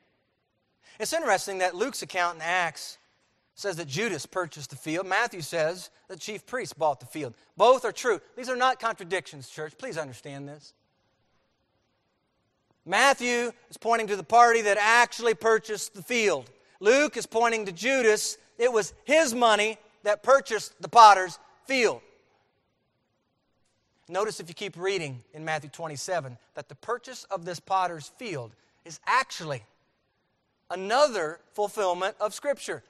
[1.00, 2.98] It's interesting that Luke's account in Acts
[3.56, 5.08] says that Judas purchased the field.
[5.08, 7.34] Matthew says the chief priest bought the field.
[7.58, 8.22] Both are true.
[8.36, 9.78] These are not contradictions, church.
[9.78, 10.74] Please understand this.
[12.86, 16.50] Matthew is pointing to the party that actually purchased the field.
[16.80, 18.38] Luke is pointing to Judas.
[18.58, 22.02] It was his money that purchased the potter's field.
[24.10, 28.52] Notice if you keep reading in Matthew 27 that the purchase of this potter's field
[28.84, 29.64] is actually
[30.70, 32.84] another fulfillment of Scripture.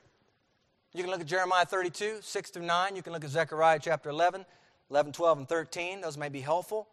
[0.94, 2.96] You can look at Jeremiah 32, 6 through 9.
[2.96, 4.46] You can look at Zechariah chapter 11,
[4.90, 6.02] 11, 12, and 13.
[6.02, 6.88] Those may be helpful.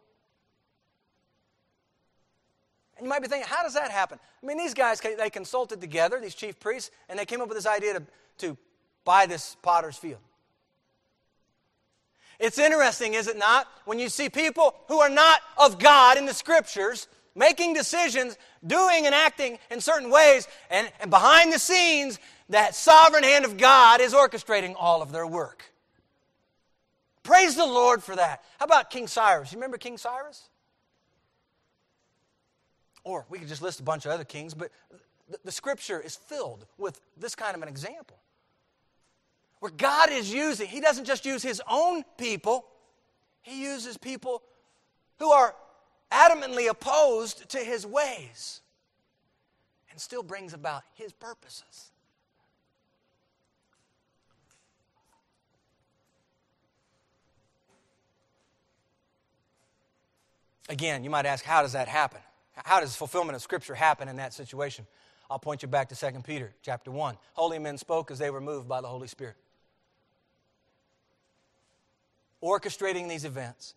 [2.99, 4.19] And you might be thinking, how does that happen?
[4.43, 7.57] I mean, these guys, they consulted together, these chief priests, and they came up with
[7.57, 8.03] this idea to,
[8.39, 8.57] to
[9.05, 10.19] buy this potter's field.
[12.39, 16.25] It's interesting, is it not, when you see people who are not of God in
[16.25, 18.37] the scriptures making decisions,
[18.67, 22.19] doing and acting in certain ways, and, and behind the scenes,
[22.49, 25.71] that sovereign hand of God is orchestrating all of their work.
[27.23, 28.43] Praise the Lord for that.
[28.57, 29.53] How about King Cyrus?
[29.53, 30.48] You remember King Cyrus?
[33.03, 34.71] Or we could just list a bunch of other kings, but
[35.43, 38.17] the, scripture is filled with this kind of an example.
[39.59, 42.65] Where God is using, He doesn't just use His own people,
[43.41, 44.41] He uses people
[45.17, 45.55] who are
[46.11, 48.61] adamantly opposed to His ways
[49.91, 51.91] and still brings about His purposes.
[60.69, 62.21] Again, you might ask, how does that happen?
[62.65, 64.85] How does fulfillment of Scripture happen in that situation?
[65.29, 67.15] I'll point you back to 2 Peter chapter 1.
[67.33, 69.35] Holy men spoke as they were moved by the Holy Spirit.
[72.41, 73.75] Orchestrating these events.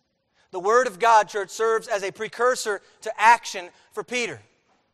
[0.51, 4.39] The Word of God, church, serves as a precursor to action for Peter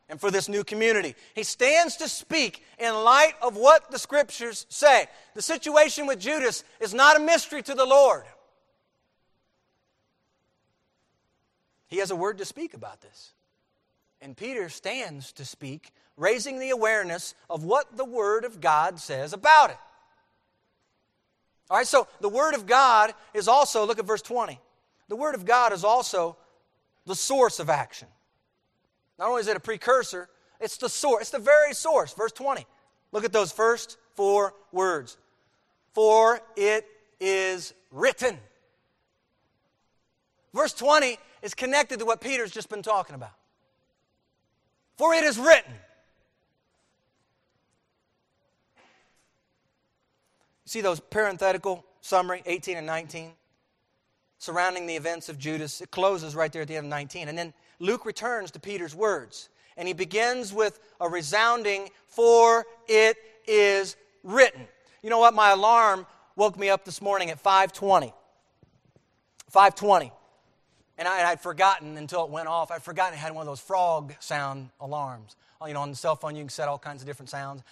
[0.09, 1.15] and for this new community.
[1.35, 5.05] He stands to speak in light of what the Scriptures say.
[5.35, 8.23] The situation with Judas is not a mystery to the Lord.
[11.87, 13.33] He has a word to speak about this.
[14.21, 19.33] And Peter stands to speak, raising the awareness of what the Word of God says
[19.33, 19.77] about it.
[21.69, 24.59] All right, so the Word of God is also, look at verse 20.
[25.07, 26.35] The Word of God is also
[27.05, 28.07] the source of action.
[29.17, 32.13] Not only is it a precursor, it's the source, it's the very source.
[32.13, 32.65] Verse 20.
[33.11, 35.17] Look at those first four words.
[35.93, 36.85] For it
[37.19, 38.37] is written.
[40.53, 43.31] Verse 20 is connected to what Peter's just been talking about.
[44.99, 45.71] For it is written.
[50.65, 53.31] See those parenthetical summary, 18 and 19,
[54.39, 55.79] surrounding the events of Judas.
[55.79, 57.29] It closes right there at the end of 19.
[57.29, 59.47] And then Luke returns to Peter's words.
[59.77, 63.15] And he begins with a resounding, For it
[63.47, 63.95] is
[64.25, 64.67] written.
[65.01, 65.33] You know what?
[65.33, 68.13] My alarm woke me up this morning at 520.
[69.49, 70.11] 520.
[70.99, 72.71] And I had forgotten until it went off.
[72.71, 75.37] I'd forgotten it had one of those frog sound alarms.
[75.61, 77.63] Oh, you know, on the cell phone, you can set all kinds of different sounds.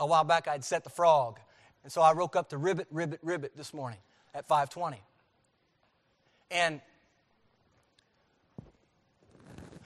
[0.00, 1.38] A while back, I'd set the frog.
[1.84, 4.00] And so I woke up to ribbit, ribbit, ribbit this morning
[4.34, 5.00] at 520.
[6.50, 6.80] And,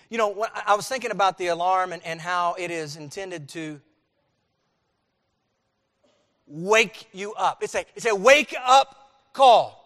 [0.08, 3.78] you know, I was thinking about the alarm and, and how it is intended to
[6.46, 7.62] wake you up.
[7.62, 9.82] It's a, it's a wake up call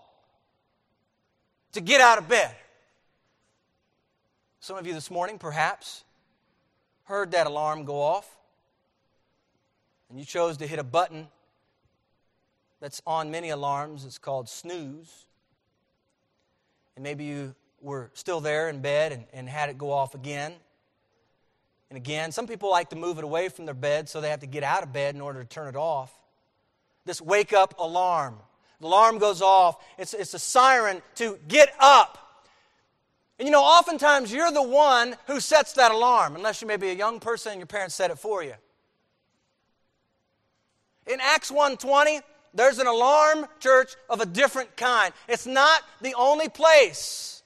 [1.73, 2.55] to get out of bed.
[4.69, 6.05] Some of you this morning, perhaps,
[7.05, 8.37] heard that alarm go off,
[10.11, 11.29] and you chose to hit a button
[12.79, 14.05] that's on many alarms.
[14.05, 15.25] It's called snooze.
[16.97, 20.53] And maybe you were still there in bed and, and had it go off again
[21.89, 22.31] and again.
[22.31, 24.65] Some people like to move it away from their bed so they have to get
[24.65, 26.13] out of bed in order to turn it off.
[27.07, 28.37] this wake up alarm.
[28.83, 29.83] The alarm goes off.
[29.97, 32.27] It's, it's a siren to get up.
[33.39, 36.91] And you know, oftentimes you're the one who sets that alarm, unless you may be
[36.91, 38.55] a young person and your parents set it for you.
[41.07, 42.21] In Acts 1:20,
[42.53, 45.15] there's an alarm church of a different kind.
[45.29, 47.43] It's not the only place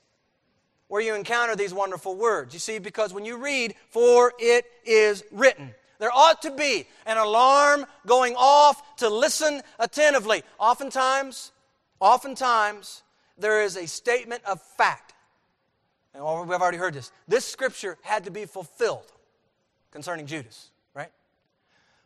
[0.89, 2.55] where you encounter these wonderful words.
[2.55, 7.17] You see, because when you read, for it is written, there ought to be an
[7.17, 10.43] alarm going off to listen attentively.
[10.59, 11.53] Oftentimes,
[12.01, 13.03] oftentimes,
[13.39, 15.12] there is a statement of fact.
[16.15, 17.11] And we've already heard this.
[17.27, 19.11] This scripture had to be fulfilled
[19.91, 21.11] concerning Judas right?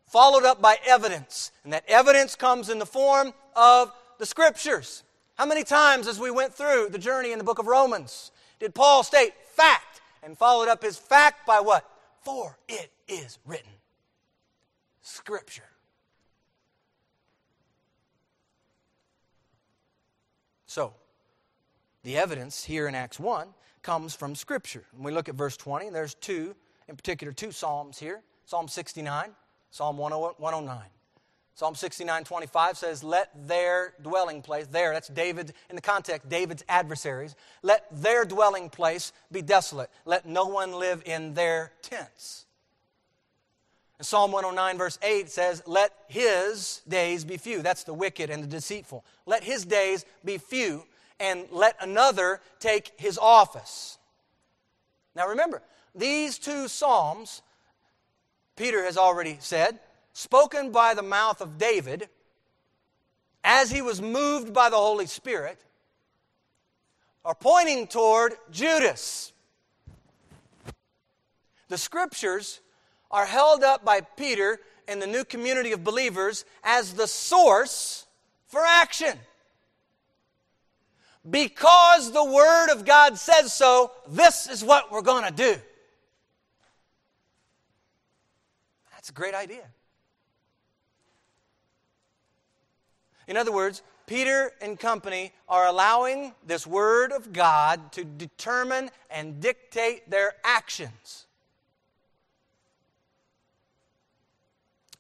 [0.07, 1.51] followed up by evidence.
[1.65, 5.03] And that evidence comes in the form of the scriptures.
[5.37, 8.75] How many times, as we went through the journey in the book of Romans, did
[8.75, 11.89] Paul state fact and followed up his fact by what?
[12.23, 13.73] For it is written.
[15.03, 15.63] Scripture.
[20.67, 20.95] So,
[22.03, 23.49] the evidence here in Acts 1
[23.87, 24.83] comes from Scripture.
[24.93, 26.57] When we look at verse 20, there's two,
[26.89, 29.31] in particular, two Psalms here Psalm 69
[29.71, 30.79] Psalm 109.
[31.55, 36.65] Psalm 69, 25 says, Let their dwelling place, there, that's David, in the context, David's
[36.69, 39.91] adversaries, let their dwelling place be desolate.
[40.05, 42.45] Let no one live in their tents.
[43.99, 47.63] And Psalm 109, verse 8 says, Let his days be few.
[47.63, 49.05] That's the wicked and the deceitful.
[49.25, 50.85] Let his days be few,
[51.19, 53.99] and let another take his office.
[55.15, 55.63] Now remember,
[55.95, 57.43] these two Psalms
[58.57, 59.79] Peter has already said,
[60.15, 62.09] spoken by the mouth of David
[63.45, 65.61] as he was moved by the Holy Spirit,
[67.25, 69.33] are pointing toward Judas.
[71.69, 72.61] The scriptures
[73.11, 74.59] are held up by Peter
[74.89, 78.07] and the new community of believers as the source
[78.47, 79.19] for action.
[81.29, 85.57] Because the Word of God says so, this is what we're going to do.
[88.93, 89.65] That's a great idea.
[93.27, 99.41] In other words, Peter and company are allowing this Word of God to determine and
[99.41, 101.27] dictate their actions.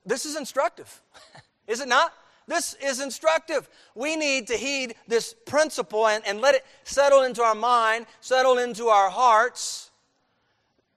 [0.04, 1.02] This is instructive,
[1.68, 2.12] is it not?
[2.46, 3.68] This is instructive.
[3.94, 8.58] We need to heed this principle and, and let it settle into our mind, settle
[8.58, 9.90] into our hearts.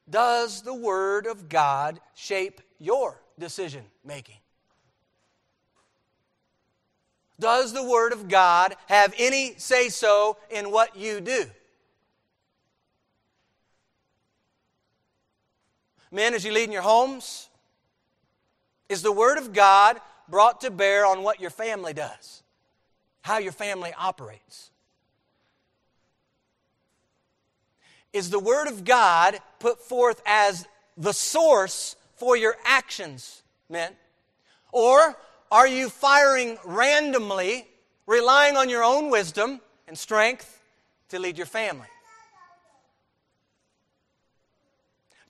[0.10, 4.38] Does the Word of God shape your decision making?
[7.40, 11.46] Does the Word of God have any say so in what you do?
[16.12, 17.50] Men, as you lead in your homes,
[18.90, 22.44] is the Word of God brought to bear on what your family does,
[23.22, 24.72] how your family operates?
[28.12, 30.68] Is the Word of God put forth as
[30.98, 33.94] the source for your actions, men?
[34.72, 35.16] Or
[35.52, 37.68] are you firing randomly,
[38.08, 40.62] relying on your own wisdom and strength
[41.10, 41.88] to lead your family?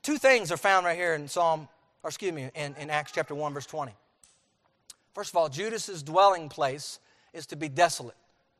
[0.02, 1.68] Two things are found right here in Psalm,
[2.02, 3.92] or excuse me, in, in Acts chapter 1, verse 20.
[5.14, 7.00] First of all, Judas's dwelling place
[7.32, 8.16] is to be desolate.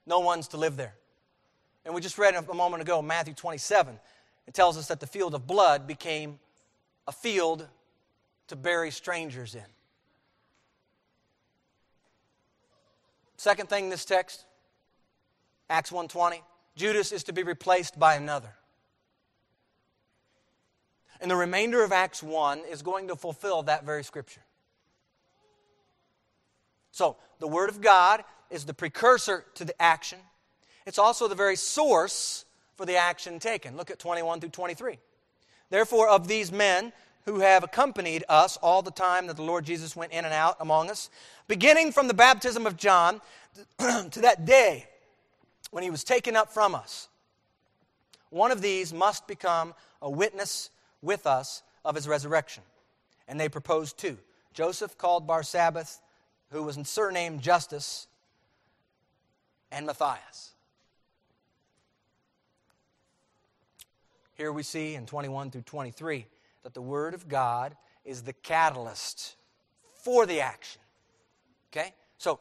[0.06, 0.94] No one's to live there.
[1.84, 3.98] And we just read a moment ago, Matthew 27.
[4.46, 6.38] It tells us that the field of blood became
[7.06, 7.66] a field
[8.48, 9.64] to bury strangers in.
[13.36, 14.44] Second thing in this text,
[15.70, 16.42] Acts 1:20,
[16.74, 18.54] Judas is to be replaced by another.
[21.20, 24.42] And the remainder of Acts 1 is going to fulfill that very scripture.
[26.90, 30.18] So, the Word of God is the precursor to the action.
[30.86, 32.44] It's also the very source
[32.76, 33.76] for the action taken.
[33.76, 34.98] Look at 21 through 23.
[35.70, 36.92] Therefore, of these men
[37.26, 40.56] who have accompanied us all the time that the Lord Jesus went in and out
[40.60, 41.10] among us,
[41.46, 43.20] beginning from the baptism of John
[43.78, 44.86] to that day
[45.70, 47.08] when he was taken up from us.
[48.30, 50.70] One of these must become a witness
[51.02, 52.62] with us of his resurrection.
[53.28, 54.18] And they proposed two
[54.52, 55.98] Joseph, called Barsabas,
[56.50, 58.06] who was surnamed Justus,
[59.72, 60.52] and Matthias.
[64.34, 66.26] Here we see in 21 through 23
[66.62, 69.36] that the Word of God is the catalyst
[70.02, 70.80] for the action.
[71.70, 71.92] Okay?
[72.18, 72.40] So,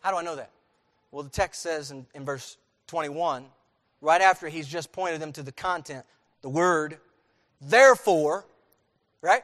[0.00, 0.50] how do I know that?
[1.10, 3.44] Well, the text says in, in verse 21,
[4.00, 6.04] right after he's just pointed them to the content,
[6.42, 6.98] the Word,
[7.60, 8.46] therefore,
[9.20, 9.42] right?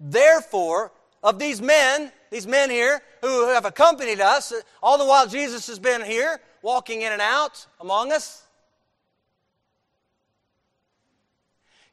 [0.00, 0.92] Therefore,
[1.22, 4.52] of these men, these men here who have accompanied us,
[4.82, 8.44] all the while Jesus has been here, walking in and out among us.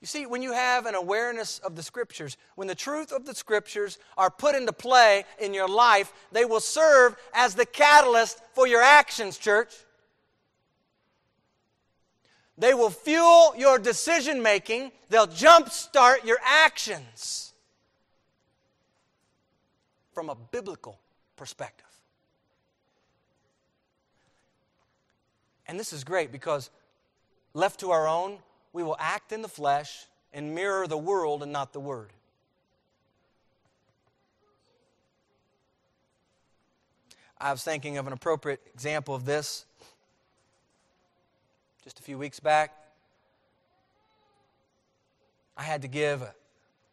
[0.02, 3.34] You see, when you have an awareness of the Scriptures, when the truth of the
[3.34, 8.68] Scriptures are put into play in your life, they will serve as the catalyst for
[8.68, 9.74] your actions, church.
[12.58, 17.55] They will fuel your decision making, they'll jumpstart your actions
[20.16, 20.98] from a biblical
[21.36, 21.86] perspective.
[25.68, 26.70] And this is great because
[27.54, 28.38] left to our own,
[28.74, 32.12] we will act in the flesh and mirror the world and not the Word.
[37.40, 39.66] I was thinking of an appropriate example of this
[41.84, 42.74] just a few weeks back.
[45.58, 46.34] I had to give a,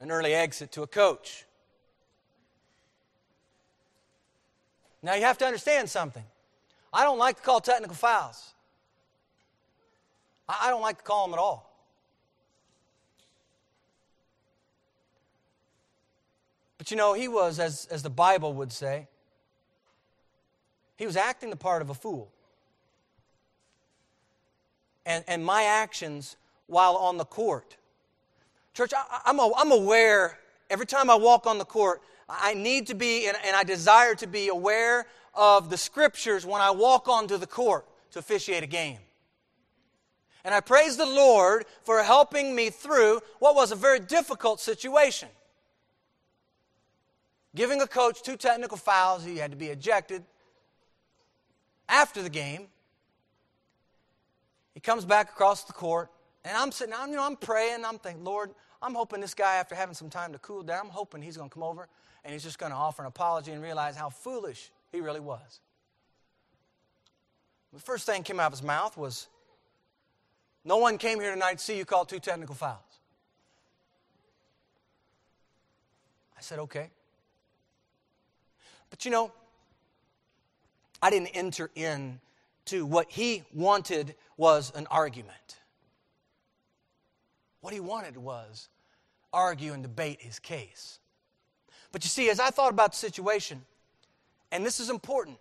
[0.01, 1.47] an early exit to a coach.
[5.03, 6.25] Now, you have to understand something.
[6.93, 8.53] I don't like to call technical fouls.
[10.49, 11.73] I don't like to call them at all.
[16.79, 19.07] But you know, he was, as, as the Bible would say,
[20.97, 22.31] he was acting the part of a fool.
[25.07, 26.37] And, and my actions
[26.67, 27.77] while on the court.
[28.75, 30.39] Church, I, I'm, a, I'm aware
[30.71, 34.27] every time I walk on the court, I need to be and, I desire to
[34.27, 38.99] be aware of the scriptures when I walk onto the court to officiate a game.
[40.45, 45.29] And I praise the Lord for helping me through what was a very difficult situation
[47.55, 49.25] giving a coach two technical fouls.
[49.25, 50.25] He had to be ejected
[51.89, 52.69] after the game.
[54.75, 56.11] He comes back across the court,
[56.45, 57.85] and I'm sitting, I'm, you know, I'm praying.
[57.85, 58.51] I'm thinking, Lord,
[58.81, 61.51] I'm hoping this guy, after having some time to cool down, I'm hoping he's going
[61.51, 61.89] to come over
[62.25, 65.61] and he's just going to offer an apology and realize how foolish he really was.
[67.73, 69.29] The first thing came out of his mouth was,
[70.65, 72.79] No one came here tonight to see you call two technical fouls.
[76.37, 76.91] I said, Okay.
[78.91, 79.33] But you know,
[81.01, 82.21] I didn't enter in
[82.67, 85.57] to what he wanted was an argument.
[87.63, 88.69] What he wanted was
[89.33, 90.99] argue and debate his case.
[91.93, 93.63] But you see, as I thought about the situation,
[94.51, 95.39] and this is important,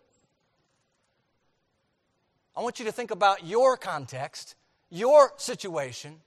[2.56, 4.56] I want you to think about your context,
[4.90, 6.20] your situation,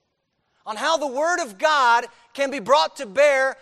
[0.66, 3.56] on how the Word of God can be brought to bear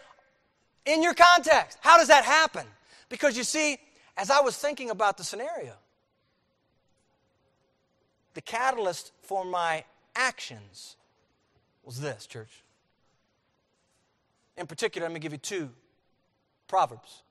[0.87, 1.79] in your context.
[1.81, 2.65] How does that happen?
[3.09, 3.79] Because you see,
[4.17, 5.75] as I was thinking about the scenario,
[8.35, 9.85] the catalyst for my
[10.15, 10.97] actions
[11.85, 12.63] was this, church.
[14.57, 15.71] In particular, let me give you two
[16.73, 17.23] Proverbs.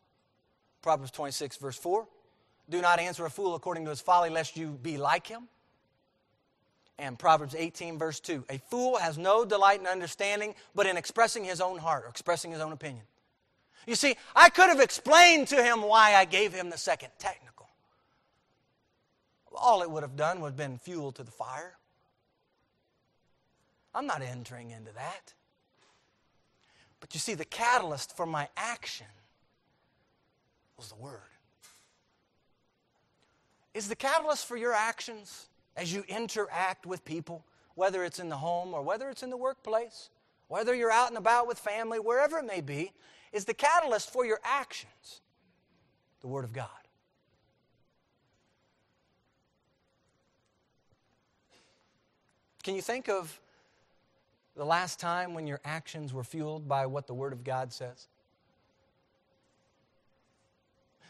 [0.84, 2.08] Proverbs 26, verse 4.
[2.70, 5.48] Do not answer a fool according to his folly, lest you be like him.
[7.00, 8.46] And Proverbs 18, verse 2.
[8.52, 12.52] A fool has no delight in understanding, but in expressing his own heart or expressing
[12.52, 13.04] his own opinion.
[13.88, 17.68] You see, I could have explained to him why I gave him the second technical.
[19.56, 21.78] All it would have done would have been fuel to the fire.
[23.96, 25.34] I'm not entering into that.
[27.00, 29.08] But you see, the catalyst for my action
[30.82, 31.20] was the Word.
[33.76, 35.46] Is the catalyst for your actions
[35.78, 39.38] as you interact with people, whether it's in the home or whether it's in the
[39.38, 40.10] workplace,
[40.48, 42.94] whether you're out and about with family, wherever it may be,
[43.32, 45.22] is the catalyst for your actions
[46.22, 46.68] the Word of God.
[52.64, 53.40] Can you think of
[54.56, 58.08] the last time when your actions were fueled by what the Word of God says?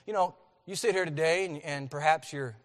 [0.08, 0.34] You know,
[0.66, 2.56] you sit here today and, and perhaps your,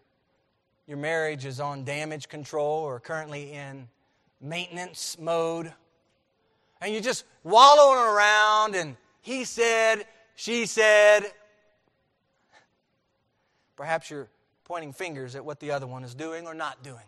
[0.87, 3.87] your marriage is on damage control or currently in
[4.41, 5.71] maintenance mode,
[6.81, 11.31] and you're just wallowing around and he said, she said.
[13.75, 14.29] Perhaps you're
[14.63, 17.05] pointing fingers at what the other one is doing or not doing.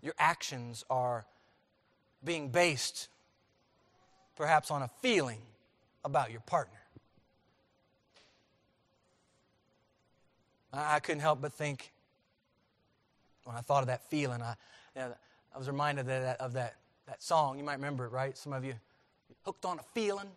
[0.00, 1.26] Your actions are
[2.24, 3.08] being based
[4.38, 5.40] perhaps on a feeling
[6.04, 6.78] about your partner.
[10.72, 11.92] I couldn't help but think
[13.44, 14.40] when I thought of that feeling.
[14.40, 14.54] I,
[14.94, 15.14] you know,
[15.54, 16.76] I was reminded of that, of that,
[17.06, 17.58] that song.
[17.58, 18.38] You might remember it, right?
[18.38, 18.74] Some of you,
[19.44, 20.28] Hooked on a Feeling.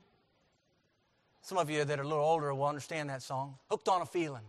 [1.43, 3.57] Some of you that are a little older will understand that song.
[3.69, 4.43] Hooked on a Feeling.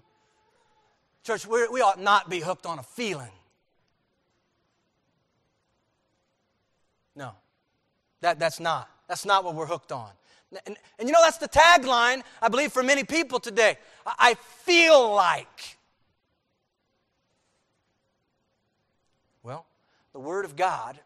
[1.24, 3.30] Church, we we ought not be hooked on a feeling.
[7.14, 7.32] No.
[8.20, 8.88] That, that's not.
[9.12, 10.08] That's not what we're hooked on.
[10.64, 13.76] And, and you know, that's the tagline, I believe, for many people today.
[14.06, 15.76] I, I feel like.
[19.42, 19.66] Well,
[20.14, 20.98] the Word of God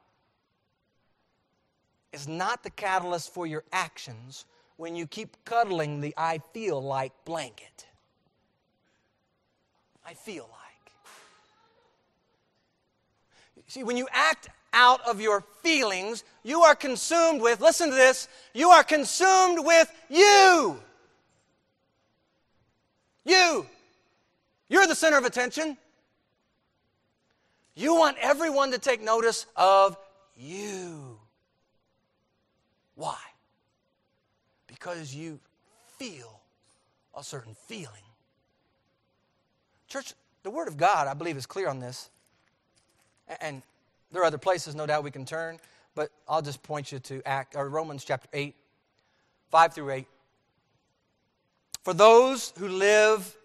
[2.12, 4.44] is not the catalyst for your actions
[4.76, 7.86] when you keep cuddling the I feel like blanket.
[10.06, 10.92] I feel like.
[13.66, 18.28] See, when you act out of your feelings, you are consumed with, listen to this,
[18.54, 20.80] you are consumed with you.
[23.24, 23.66] You.
[24.68, 25.76] You're the center of attention.
[27.74, 29.96] You want everyone to take notice of
[30.36, 31.18] you.
[32.94, 33.18] Why?
[34.66, 35.38] Because you
[35.98, 36.40] feel
[37.16, 38.02] a certain feeling.
[39.88, 42.10] Church, the Word of God, I believe, is clear on this.
[43.40, 43.62] And
[44.16, 45.60] there are other places, no doubt, we can turn,
[45.94, 48.54] but I'll just point you to Act, or Romans chapter 8,
[49.50, 50.06] 5 through 8.
[51.84, 53.36] For those who live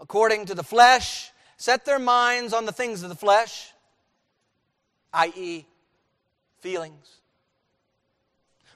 [0.00, 3.72] according to the flesh set their minds on the things of the flesh,
[5.14, 5.64] i.e.,
[6.60, 7.08] feelings.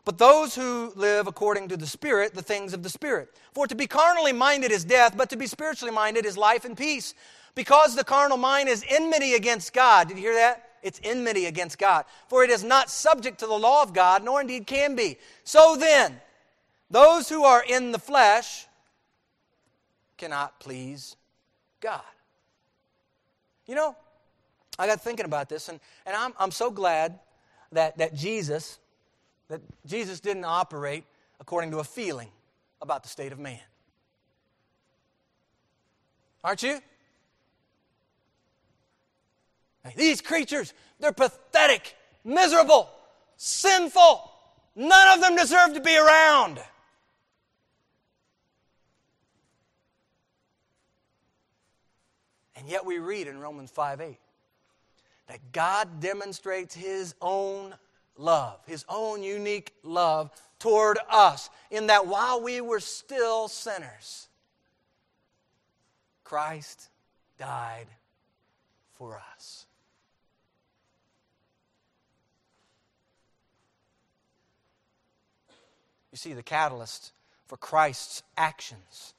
[0.06, 3.28] But those who live according to the Spirit, the things of the Spirit.
[3.52, 6.78] For to be carnally minded is death, but to be spiritually minded is life and
[6.78, 7.12] peace.
[7.54, 10.08] Because the carnal mind is enmity against God.
[10.08, 10.70] Did you hear that?
[10.82, 12.04] It's enmity against God.
[12.28, 15.18] For it is not subject to the law of God, nor indeed can be.
[15.44, 16.20] So then,
[16.90, 18.66] those who are in the flesh
[20.18, 21.16] cannot please
[21.80, 22.02] God.
[23.66, 23.96] You know,
[24.78, 27.18] I got thinking about this, and, and I'm, I'm so glad
[27.72, 28.78] that, that Jesus,
[29.48, 31.04] that Jesus didn't operate
[31.40, 32.28] according to a feeling
[32.80, 33.60] about the state of man.
[36.44, 36.80] Aren't you?
[39.96, 42.88] These creatures, they're pathetic, miserable,
[43.36, 44.30] sinful.
[44.76, 46.60] None of them deserve to be around.
[52.56, 54.18] And yet we read in Romans 5 8
[55.26, 57.74] that God demonstrates His own
[58.16, 60.30] love, His own unique love
[60.60, 64.28] toward us, in that while we were still sinners,
[66.22, 66.88] Christ
[67.36, 67.88] died
[68.94, 69.66] for us.
[76.12, 77.12] You see, the catalyst
[77.46, 79.14] for Christ's actions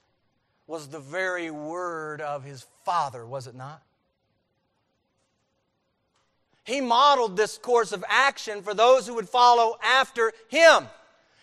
[0.68, 3.82] was the very word of his Father, was it not?
[6.64, 10.88] He modeled this course of action for those who would follow after him.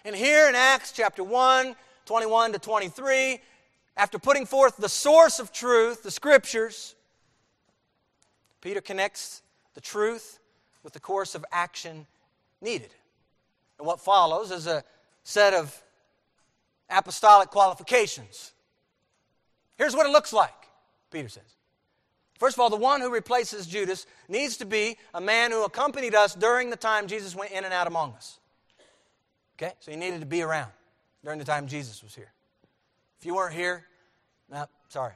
[0.05, 1.77] And here in Acts chapter 1,
[2.07, 3.41] 21 to 23,
[3.97, 6.95] after putting forth the source of truth, the scriptures,
[8.63, 9.43] Peter connects
[9.75, 10.39] the truth
[10.83, 12.07] with the course of action
[12.63, 12.91] needed.
[13.79, 14.85] And what follows is a
[15.23, 15.83] set of
[16.89, 18.53] apostolic qualifications.
[19.77, 20.69] Here's what it looks like,
[21.11, 21.57] Peter says.
[22.39, 26.15] First of all, the one who replaces Judas needs to be a man who accompanied
[26.15, 28.39] us during the time Jesus went in and out among us.
[29.57, 29.75] Okay?
[29.81, 30.71] So he needed to be around
[31.23, 32.33] during the time Jesus was here.
[33.19, 33.85] If you weren't here,
[34.51, 35.13] no, sorry.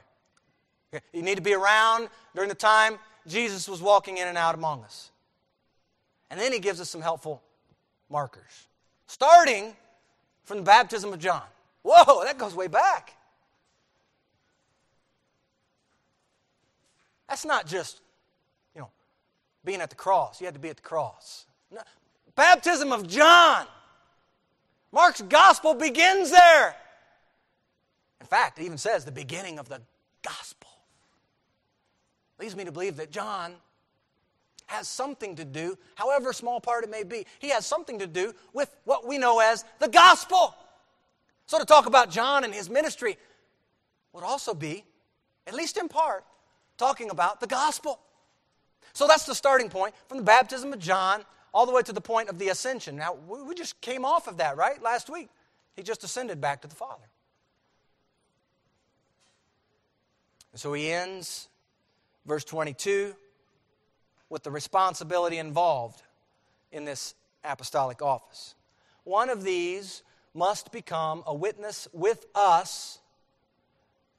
[0.93, 1.03] Okay?
[1.13, 4.83] You need to be around during the time Jesus was walking in and out among
[4.83, 5.09] us.
[6.29, 7.41] And then he gives us some helpful
[8.09, 8.67] markers.
[9.07, 9.75] Starting
[10.45, 11.43] from the baptism of John.
[11.83, 13.13] Whoa, that goes way back.
[17.27, 18.01] That's not just,
[18.75, 18.89] you know,
[19.63, 20.39] being at the cross.
[20.39, 21.45] You had to be at the cross.
[21.71, 21.81] No.
[22.35, 23.65] Baptism of John.
[24.91, 26.75] Mark's gospel begins there.
[28.21, 29.81] In fact, it even says the beginning of the
[30.23, 30.69] gospel.
[32.39, 33.53] Leads me to believe that John
[34.67, 38.33] has something to do, however small part it may be, he has something to do
[38.53, 40.55] with what we know as the gospel.
[41.45, 43.17] So to talk about John and his ministry
[44.13, 44.83] would also be,
[45.45, 46.25] at least in part,
[46.77, 47.99] talking about the gospel.
[48.93, 52.01] So that's the starting point from the baptism of John all the way to the
[52.01, 52.95] point of the ascension.
[52.95, 54.81] Now, we just came off of that, right?
[54.81, 55.29] Last week.
[55.75, 57.03] He just ascended back to the Father.
[60.53, 61.49] And so he ends
[62.25, 63.13] verse 22
[64.29, 66.01] with the responsibility involved
[66.71, 67.13] in this
[67.43, 68.55] apostolic office.
[69.03, 70.01] One of these
[70.33, 72.99] must become a witness with us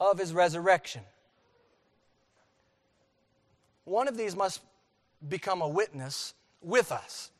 [0.01, 1.03] of his resurrection.
[3.85, 4.61] One of these must
[5.29, 7.31] become a witness with us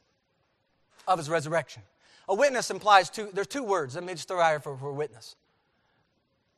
[1.09, 1.83] of his resurrection.
[2.29, 3.95] A witness implies two, there's two words.
[3.95, 5.37] Let me just throw out here for, for witness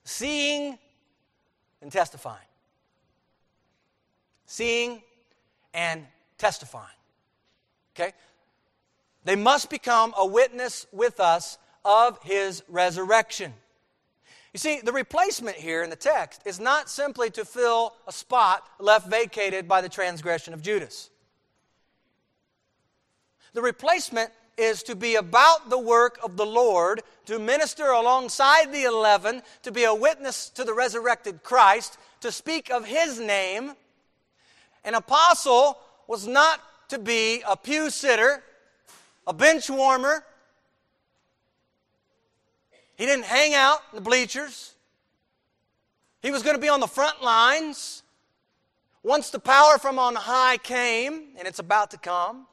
[0.08, 0.78] seeing
[1.82, 2.38] and testifying.
[4.46, 5.02] Seeing
[5.74, 6.06] and
[6.38, 6.86] testifying.
[7.94, 8.12] Okay?
[9.24, 13.52] They must become a witness with us of his resurrection.
[14.54, 18.66] You see, the replacement here in the text is not simply to fill a spot
[18.78, 21.10] left vacated by the transgression of Judas.
[23.52, 28.84] The replacement is to be about the work of the Lord, to minister alongside the
[28.84, 33.74] eleven, to be a witness to the resurrected Christ, to speak of his name.
[34.88, 38.42] An apostle was not to be a pew sitter,
[39.26, 40.24] a bench warmer.
[42.96, 44.72] He didn't hang out in the bleachers.
[46.22, 48.02] He was going to be on the front lines.
[49.02, 52.46] Once the power from on high came, and it's about to come,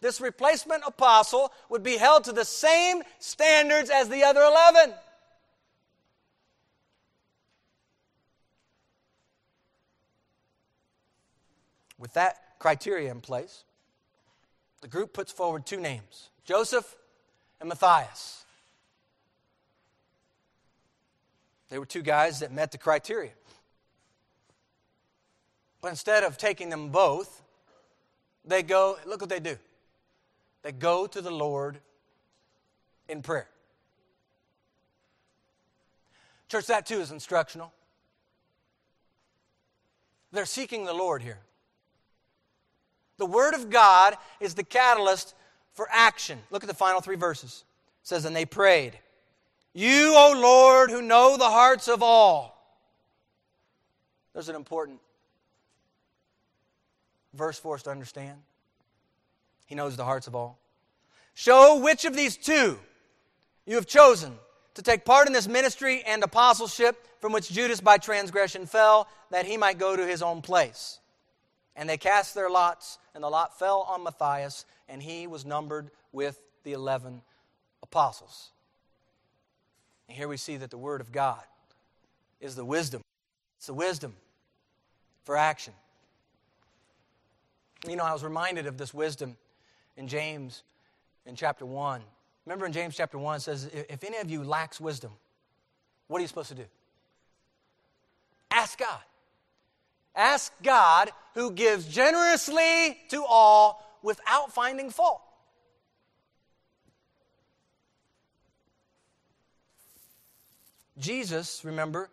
[0.00, 4.94] this replacement apostle would be held to the same standards as the other 11.
[12.02, 13.62] With that criteria in place,
[14.80, 16.96] the group puts forward two names Joseph
[17.60, 18.44] and Matthias.
[21.70, 23.30] They were two guys that met the criteria.
[25.80, 27.40] But instead of taking them both,
[28.44, 29.56] they go, look what they do
[30.62, 31.78] They go to the Lord
[33.08, 33.48] in prayer.
[36.48, 37.72] Church, that too is instructional.
[40.32, 41.38] They're seeking the Lord here.
[43.22, 45.36] The Word of God is the catalyst
[45.74, 46.40] for action.
[46.50, 47.62] Look at the final three verses.
[48.02, 48.98] It says, And they prayed,
[49.72, 52.60] You, O Lord, who know the hearts of all.
[54.32, 54.98] There's an important
[57.32, 58.40] verse for us to understand.
[59.66, 60.58] He knows the hearts of all.
[61.34, 62.76] Show which of these two
[63.66, 64.32] you have chosen
[64.74, 69.46] to take part in this ministry and apostleship from which Judas by transgression fell, that
[69.46, 70.98] he might go to his own place.
[71.74, 75.90] And they cast their lots, and the lot fell on Matthias, and he was numbered
[76.12, 77.22] with the eleven
[77.82, 78.50] apostles.
[80.08, 81.42] And here we see that the Word of God
[82.40, 83.00] is the wisdom.
[83.56, 84.14] It's the wisdom
[85.24, 85.72] for action.
[87.88, 89.36] You know, I was reminded of this wisdom
[89.96, 90.62] in James
[91.26, 92.00] in chapter 1.
[92.46, 95.12] Remember in James chapter 1 it says, If any of you lacks wisdom,
[96.08, 96.64] what are you supposed to do?
[98.50, 99.00] Ask God.
[100.14, 105.22] Ask God who gives generously to all without finding fault.
[110.98, 112.10] Jesus, remember,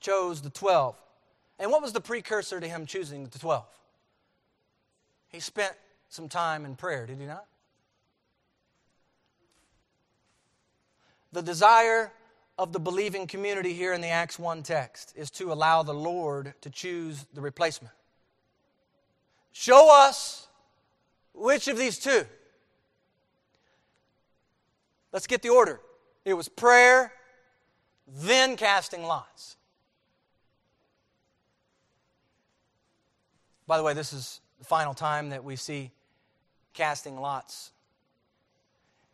[0.00, 0.96] chose the 12.
[1.58, 3.64] And what was the precursor to him choosing the 12?
[5.28, 5.74] He spent
[6.08, 7.46] some time in prayer, did he not?
[11.32, 12.12] The desire
[12.60, 16.52] of the believing community here in the Acts 1 text is to allow the Lord
[16.60, 17.94] to choose the replacement.
[19.50, 20.46] Show us
[21.32, 22.26] which of these two.
[25.10, 25.80] Let's get the order.
[26.26, 27.14] It was prayer,
[28.06, 29.56] then casting lots.
[33.66, 35.92] By the way, this is the final time that we see
[36.74, 37.72] casting lots.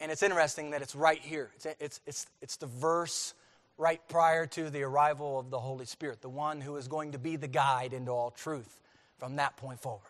[0.01, 1.51] And it's interesting that it's right here.
[1.55, 3.35] It's, it's, it's, it's the verse
[3.79, 7.19] right prior to the arrival of the Holy Spirit, the one who is going to
[7.19, 8.81] be the guide into all truth
[9.19, 10.03] from that point forward.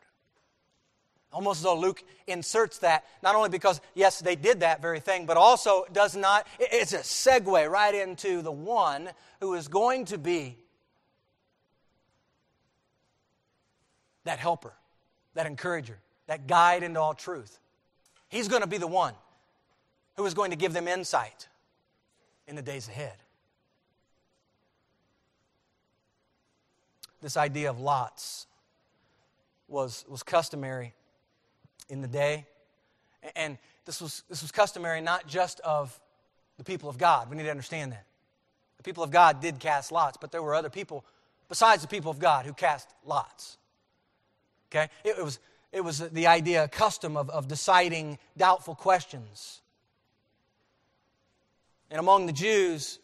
[1.32, 5.26] Almost as though Luke inserts that, not only because, yes, they did that very thing,
[5.26, 9.10] but also does not, it's a segue right into the one
[9.40, 10.56] who is going to be
[14.24, 14.72] that helper,
[15.34, 17.58] that encourager, that guide into all truth.
[18.28, 19.14] He's going to be the one
[20.16, 21.48] who is going to give them insight
[22.46, 23.16] in the days ahead.
[27.26, 28.46] This idea of lots
[29.66, 30.94] was, was customary
[31.88, 32.46] in the day.
[33.34, 35.98] And this was, this was customary not just of
[36.56, 37.28] the people of God.
[37.28, 38.06] We need to understand that.
[38.76, 41.04] The people of God did cast lots, but there were other people
[41.48, 43.58] besides the people of God who cast lots.
[44.70, 44.88] Okay?
[45.02, 45.40] It, was,
[45.72, 49.62] it was the idea, custom of, of deciding doubtful questions.
[51.90, 53.00] And among the Jews,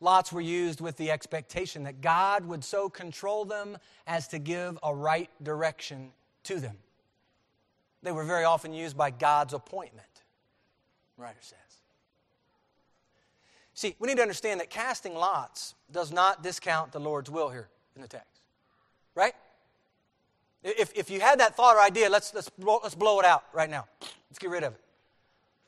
[0.00, 4.78] lots were used with the expectation that God would so control them as to give
[4.82, 6.10] a right direction
[6.44, 6.76] to them.
[8.02, 10.06] They were very often used by God's appointment,
[11.16, 11.58] writer says.
[13.72, 17.68] See, we need to understand that casting lots does not discount the Lord's will here
[17.96, 18.40] in the text.
[19.14, 19.34] Right?
[20.62, 23.44] If, if you had that thought or idea, let's, let's, blow, let's blow it out
[23.52, 23.86] right now.
[24.30, 24.80] Let's get rid of it.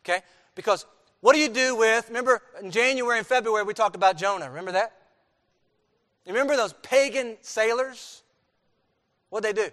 [0.05, 0.23] Okay?
[0.55, 0.87] Because
[1.27, 4.49] what do you do with, remember in January and February we talked about Jonah.
[4.49, 4.93] Remember that?
[6.25, 8.23] You remember those pagan sailors?
[9.29, 9.69] What'd they do?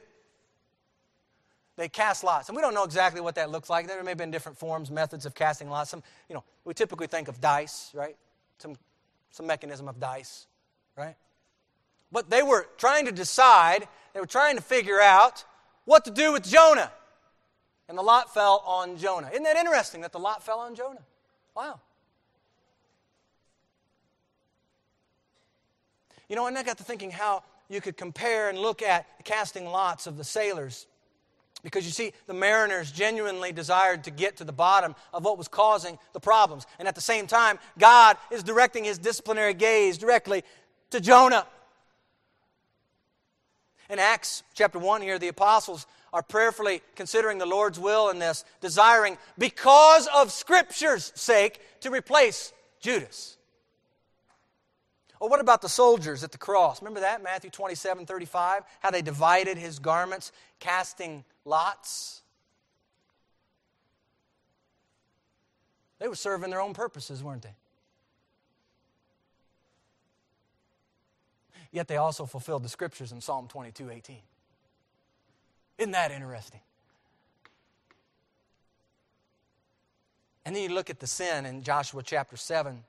[1.75, 2.49] they cast lots.
[2.49, 3.85] And we don't know exactly what that looks like.
[3.85, 5.91] There may have been different forms, methods of casting lots.
[5.91, 8.15] Some, you know, we typically think of dice, right?
[8.57, 8.75] Some,
[9.29, 10.47] some mechanism of dice,
[10.97, 11.15] right?
[12.11, 15.45] But they were trying to decide, they were trying to figure out
[15.85, 16.91] what to do with Jonah.
[17.87, 19.29] And the lot fell on Jonah.
[19.31, 21.03] Isn't that interesting that the lot fell on Jonah?
[21.55, 21.79] Wow.
[26.29, 29.65] You know, and I got to thinking how you could compare and look at casting
[29.65, 30.87] lots of the sailors.
[31.63, 35.47] Because you see, the mariners genuinely desired to get to the bottom of what was
[35.47, 36.65] causing the problems.
[36.77, 40.43] And at the same time, God is directing his disciplinary gaze directly
[40.89, 41.47] to Jonah.
[43.89, 48.45] In Acts chapter 1 here, the apostles are prayerfully considering the Lord's will in this,
[48.61, 53.37] desiring, because of Scripture's sake, to replace Judas.
[55.19, 56.81] Well, what about the soldiers at the cross?
[56.81, 58.63] Remember that, Matthew 27 35?
[58.81, 62.21] How they divided his garments, casting lots?
[65.99, 67.55] They were serving their own purposes, weren't they?
[71.71, 74.17] Yet they also fulfilled the scriptures in Psalm 22 18.
[75.77, 76.59] Isn't that interesting?
[80.45, 82.83] And then you look at the sin in Joshua chapter 7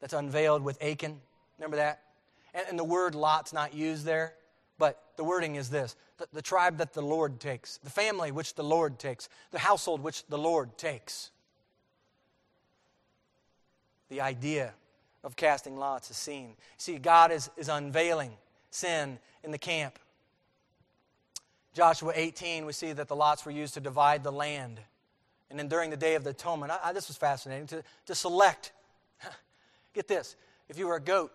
[0.00, 1.20] that's unveiled with Achan.
[1.58, 2.02] Remember that?
[2.54, 4.34] And, and the word lot's not used there,
[4.78, 8.54] but the wording is this the, the tribe that the Lord takes, the family which
[8.54, 11.30] the Lord takes, the household which the Lord takes.
[14.10, 14.74] The idea
[15.22, 16.54] of casting lots is seen.
[16.76, 18.32] See, God is, is unveiling
[18.70, 19.98] sin in the camp.
[21.72, 24.80] Joshua 18, we see that the lots were used to divide the land.
[25.50, 28.14] And then during the Day of the Atonement, I, I, this was fascinating, to, to
[28.14, 28.72] select.
[29.94, 30.36] Get this
[30.68, 31.32] if you were a goat,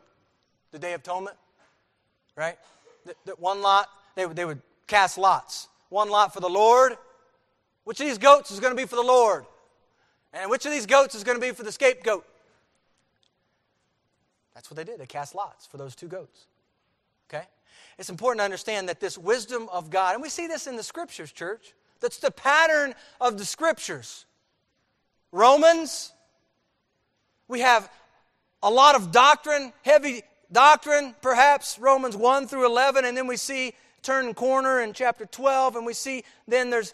[0.71, 1.35] the Day of Atonement,
[2.35, 2.57] right?
[3.25, 5.67] That, one lot, they, they would cast lots.
[5.89, 6.97] One lot for the Lord.
[7.83, 9.45] Which of these goats is going to be for the Lord?
[10.33, 12.25] And which of these goats is going to be for the scapegoat?
[14.53, 14.99] That's what they did.
[14.99, 16.47] They cast lots for those two goats.
[17.29, 17.45] Okay?
[17.97, 20.83] It's important to understand that this wisdom of God, and we see this in the
[20.83, 24.25] scriptures, church, that's the pattern of the scriptures.
[25.31, 26.11] Romans,
[27.47, 27.89] we have
[28.61, 33.73] a lot of doctrine, heavy doctrine, perhaps Romans 1 through 11, and then we see
[34.01, 36.93] turn corner in chapter 12, and we see then there's,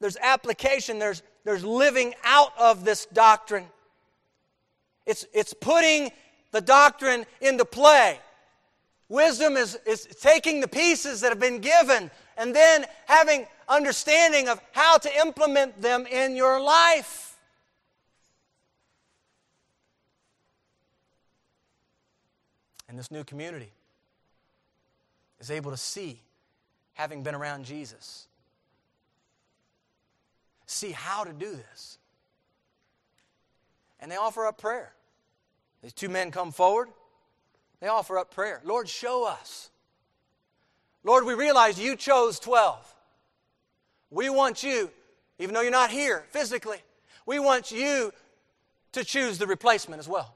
[0.00, 3.66] there's application, there's, there's living out of this doctrine.
[5.06, 6.10] It's, it's putting
[6.50, 8.18] the doctrine into play.
[9.08, 14.60] Wisdom is, is taking the pieces that have been given and then having understanding of
[14.72, 17.36] how to implement them in your life.
[22.88, 23.72] And this new community
[25.40, 26.20] is able to see,
[26.94, 28.28] having been around Jesus,
[30.66, 31.98] see how to do this.
[34.00, 34.92] And they offer up prayer.
[35.82, 36.88] These two men come forward.
[37.80, 38.60] They offer up prayer.
[38.64, 39.70] Lord, show us.
[41.02, 42.94] Lord, we realize you chose 12.
[44.10, 44.90] We want you,
[45.38, 46.78] even though you're not here physically,
[47.26, 48.12] we want you
[48.92, 50.34] to choose the replacement as well.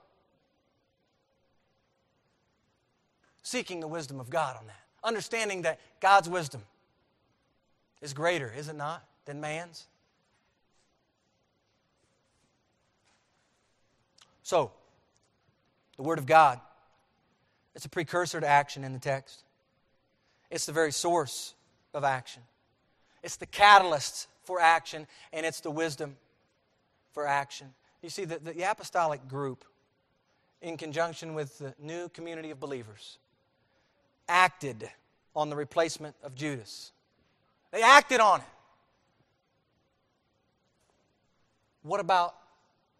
[3.43, 4.80] Seeking the wisdom of God on that.
[5.03, 6.62] Understanding that God's wisdom
[8.03, 9.86] is greater, is it not, than man's?
[14.43, 14.72] So,
[15.97, 16.61] the Word of God.
[17.78, 19.44] It's a precursor to action in the text,
[20.50, 21.54] it's the very source
[21.94, 22.42] of action.
[23.22, 26.16] It's the catalyst for action, and it's the wisdom
[27.12, 27.68] for action.
[28.02, 29.64] You see, the, the apostolic group,
[30.60, 33.18] in conjunction with the new community of believers,
[34.28, 34.90] acted
[35.36, 36.90] on the replacement of Judas.
[37.70, 38.46] They acted on it.
[41.82, 42.34] What about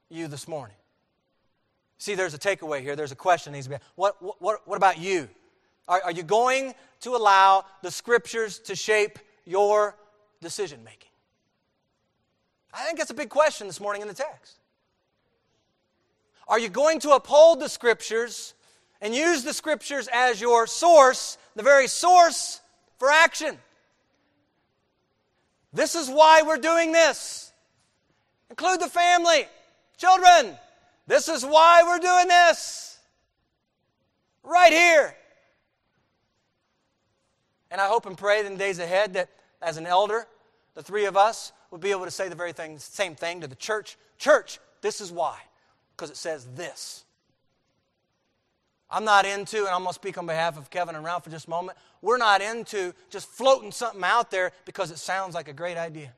[0.09, 0.77] you this morning?
[1.99, 2.95] See, there's a takeaway here.
[2.95, 5.29] There's a question needs to be what, what, what about you?
[5.89, 9.97] Are, are you going to allow the scriptures to shape your
[10.41, 11.11] decision making?
[12.73, 14.59] I think that's a big question this morning in the text.
[16.47, 18.55] Are you going to uphold the scriptures
[19.01, 22.61] and use the scriptures as your source, the very source
[22.99, 23.59] for action?
[25.73, 27.53] This is why we're doing this.
[28.51, 29.47] Include the family,
[29.99, 30.57] children,
[31.09, 32.99] this is why we're doing this.
[34.45, 35.17] Right here.
[37.71, 39.31] And I hope and pray in the days ahead that
[39.61, 40.27] as an elder,
[40.75, 43.47] the three of us will be able to say the very thing, same thing to
[43.47, 43.97] the church.
[44.19, 45.39] Church, this is why.
[45.97, 47.05] Because it says this.
[48.91, 51.31] I'm not into, and I'm going to speak on behalf of Kevin and Ralph for
[51.31, 55.49] just a moment, we're not into just floating something out there because it sounds like
[55.49, 56.13] a great idea.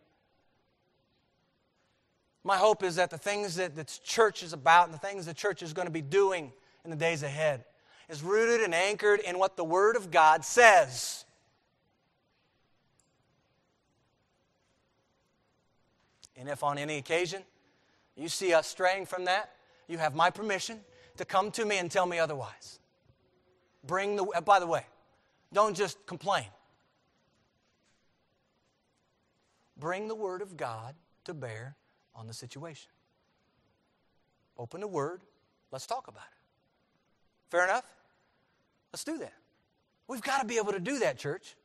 [2.43, 5.35] My hope is that the things that the church is about and the things the
[5.35, 6.53] church is going to be doing
[6.85, 7.65] in the days ahead
[8.09, 11.25] is rooted and anchored in what the Word of God says.
[16.37, 17.43] And if on any occasion
[18.17, 19.51] you see us straying from that,
[19.87, 20.81] you have my permission
[21.19, 22.79] to come to me and tell me otherwise.
[23.87, 24.87] Bring the, by the way,
[25.53, 26.47] don't just complain.
[29.77, 31.77] Bring the Word of God to bear
[32.15, 32.91] on the situation.
[34.59, 35.23] Open the Word,
[35.71, 37.51] let's talk about it.
[37.51, 37.85] Fair enough?
[38.93, 39.33] Let's do that.
[40.09, 41.57] We've got to be able to do that, church.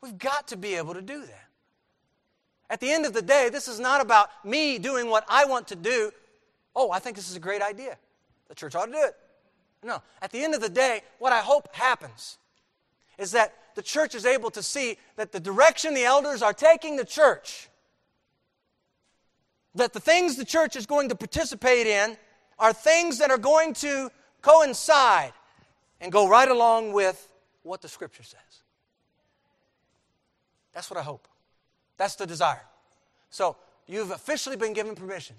[0.00, 1.44] We've got to be able to do that.
[2.70, 5.68] At the end of the day, this is not about me doing what I want
[5.68, 6.12] to do.
[6.74, 7.96] Oh, I think this is a great idea.
[8.48, 9.16] The church ought to do it.
[9.82, 10.02] No.
[10.20, 12.38] At the end of the day, what I hope happens
[13.18, 16.96] is that the church is able to see that the direction the elders are taking
[16.96, 17.69] the church,
[19.74, 22.16] that the things the church is going to participate in
[22.58, 24.10] are things that are going to
[24.42, 25.32] coincide
[26.00, 28.40] and go right along with what the Scripture says.
[30.72, 31.28] That's what I hope.
[31.96, 32.64] That's the desire.
[33.30, 33.56] So,
[33.86, 35.36] you've officially been given permission.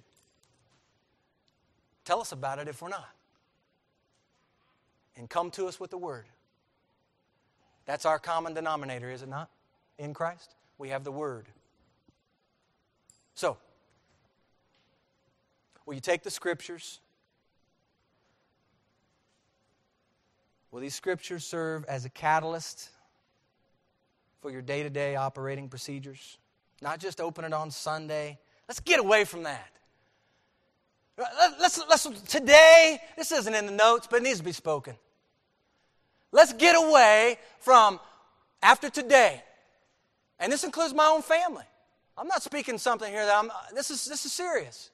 [2.05, 3.09] Tell us about it if we're not.
[5.17, 6.25] And come to us with the Word.
[7.85, 9.49] That's our common denominator, is it not?
[9.97, 11.47] In Christ, we have the Word.
[13.35, 13.57] So,
[15.85, 16.99] will you take the Scriptures?
[20.71, 22.89] Will these scriptures serve as a catalyst
[24.41, 26.37] for your day to day operating procedures?
[26.81, 28.39] Not just open it on Sunday.
[28.67, 29.69] Let's get away from that.
[31.59, 34.95] Let's, let's, today, this isn't in the notes, but it needs to be spoken.
[36.31, 37.99] Let's get away from
[38.63, 39.43] after today.
[40.39, 41.65] And this includes my own family.
[42.17, 44.89] I'm not speaking something here that I'm, this is, this is serious.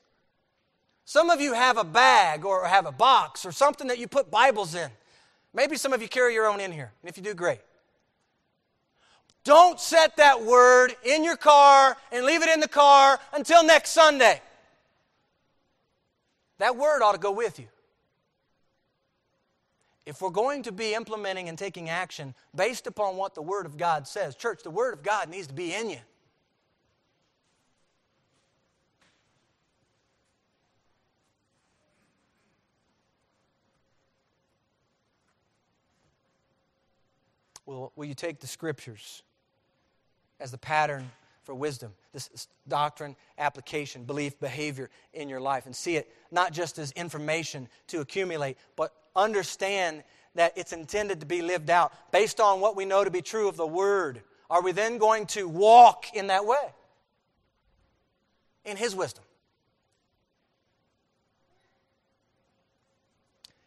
[1.10, 4.30] Some of you have a bag or have a box or something that you put
[4.30, 4.90] Bibles in.
[5.54, 7.62] Maybe some of you carry your own in here, and if you do, great.
[9.46, 13.92] Don't set that word in your car and leave it in the car until next
[13.92, 14.42] Sunday.
[16.58, 17.68] That word ought to go with you.
[20.06, 23.78] If we're going to be implementing and taking action based upon what the Word of
[23.78, 26.00] God says, church, the Word of God needs to be in you.
[37.68, 39.22] Will, will you take the scriptures
[40.40, 41.12] as the pattern
[41.44, 46.80] for wisdom, this doctrine, application, belief, behavior in your life, and see it not just
[46.80, 50.04] as information to accumulate, but understand
[50.36, 53.48] that it's intended to be lived out based on what we know to be true
[53.48, 54.22] of the Word.
[54.50, 56.74] Are we then going to walk in that way?
[58.66, 59.24] In His wisdom.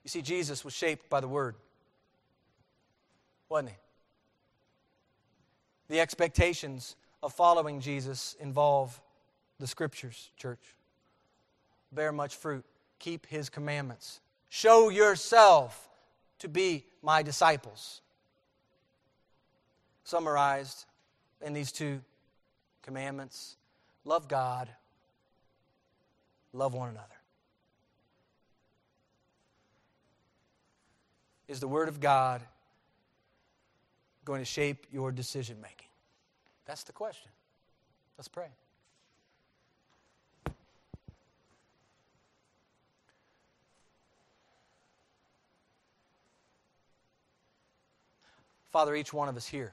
[0.05, 1.55] You see, Jesus was shaped by the Word,
[3.49, 3.77] wasn't he?
[5.91, 9.01] The expectations of following Jesus involve
[9.59, 10.61] the scriptures, church.
[11.91, 12.65] Bear much fruit,
[13.01, 15.89] keep his commandments, show yourself
[16.39, 18.03] to be my disciples.
[20.05, 20.87] Summarized
[21.45, 22.01] in these two
[22.83, 23.57] commandments
[24.05, 24.69] love God,
[26.53, 27.07] love one another.
[31.49, 32.43] Is the Word of God
[34.31, 35.89] going to shape your decision making?
[36.65, 37.33] That's the question.
[38.17, 38.47] Let's pray.
[48.71, 49.73] Father, each one of us here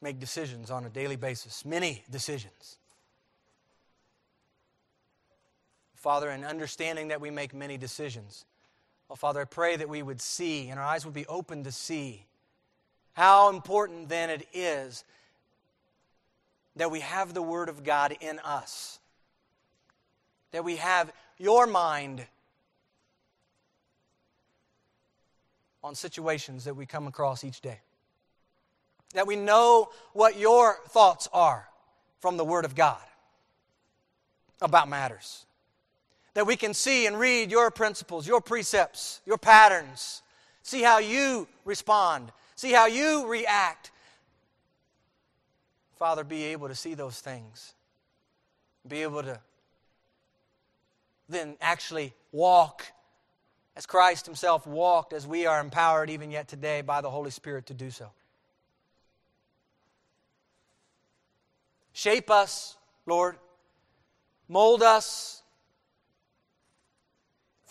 [0.00, 2.78] make decisions on a daily basis, many decisions.
[5.94, 8.46] Father, in understanding that we make many decisions,
[9.08, 11.72] well, Father, I pray that we would see and our eyes would be open to
[11.72, 12.26] see
[13.14, 15.04] how important then it is
[16.76, 19.00] that we have the Word of God in us,
[20.52, 22.24] that we have your mind
[25.82, 27.80] on situations that we come across each day,
[29.14, 31.66] that we know what your thoughts are
[32.20, 33.00] from the Word of God
[34.60, 35.46] about matters
[36.38, 40.22] that we can see and read your principles, your precepts, your patterns,
[40.62, 43.90] see how you respond, see how you react.
[45.96, 47.74] Father, be able to see those things,
[48.86, 49.40] be able to
[51.28, 52.84] then actually walk
[53.74, 57.66] as Christ Himself walked, as we are empowered even yet today by the Holy Spirit
[57.66, 58.12] to do so.
[61.92, 63.34] Shape us, Lord.
[64.48, 65.37] Mold us.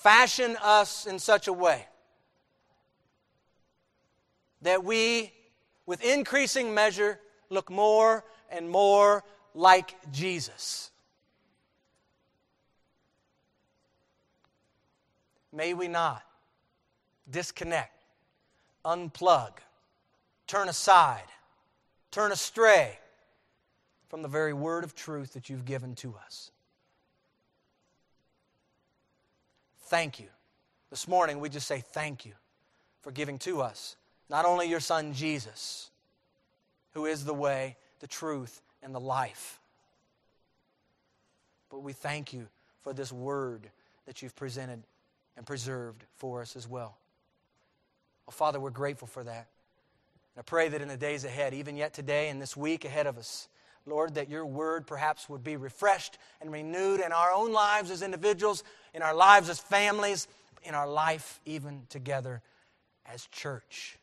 [0.07, 1.85] Fashion us in such a way
[4.61, 5.33] that we,
[5.85, 7.19] with increasing measure,
[7.49, 10.91] look more and more like Jesus.
[15.51, 16.23] May we not
[17.29, 18.05] disconnect,
[18.85, 19.57] unplug,
[20.47, 21.27] turn aside,
[22.11, 22.97] turn astray
[24.07, 26.51] from the very word of truth that you've given to us.
[29.87, 30.27] Thank you.
[30.89, 32.33] This morning, we just say thank you
[33.01, 33.95] for giving to us
[34.29, 35.89] not only your Son Jesus,
[36.93, 39.59] who is the way, the truth, and the life,
[41.69, 42.47] but we thank you
[42.81, 43.69] for this word
[44.05, 44.83] that you've presented
[45.37, 46.97] and preserved for us as well.
[48.25, 49.47] Well, Father, we're grateful for that.
[50.35, 53.07] And I pray that in the days ahead, even yet today and this week ahead
[53.07, 53.47] of us,
[53.87, 58.01] Lord, that your word perhaps would be refreshed and renewed in our own lives as
[58.01, 60.27] individuals, in our lives as families,
[60.63, 62.41] in our life even together
[63.05, 63.97] as church.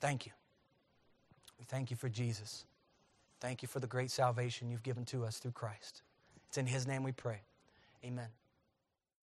[0.00, 0.32] Thank you.
[1.58, 2.64] We thank you for Jesus.
[3.40, 6.02] Thank you for the great salvation you've given to us through Christ.
[6.48, 7.40] It's in his name we pray.
[8.04, 8.28] Amen.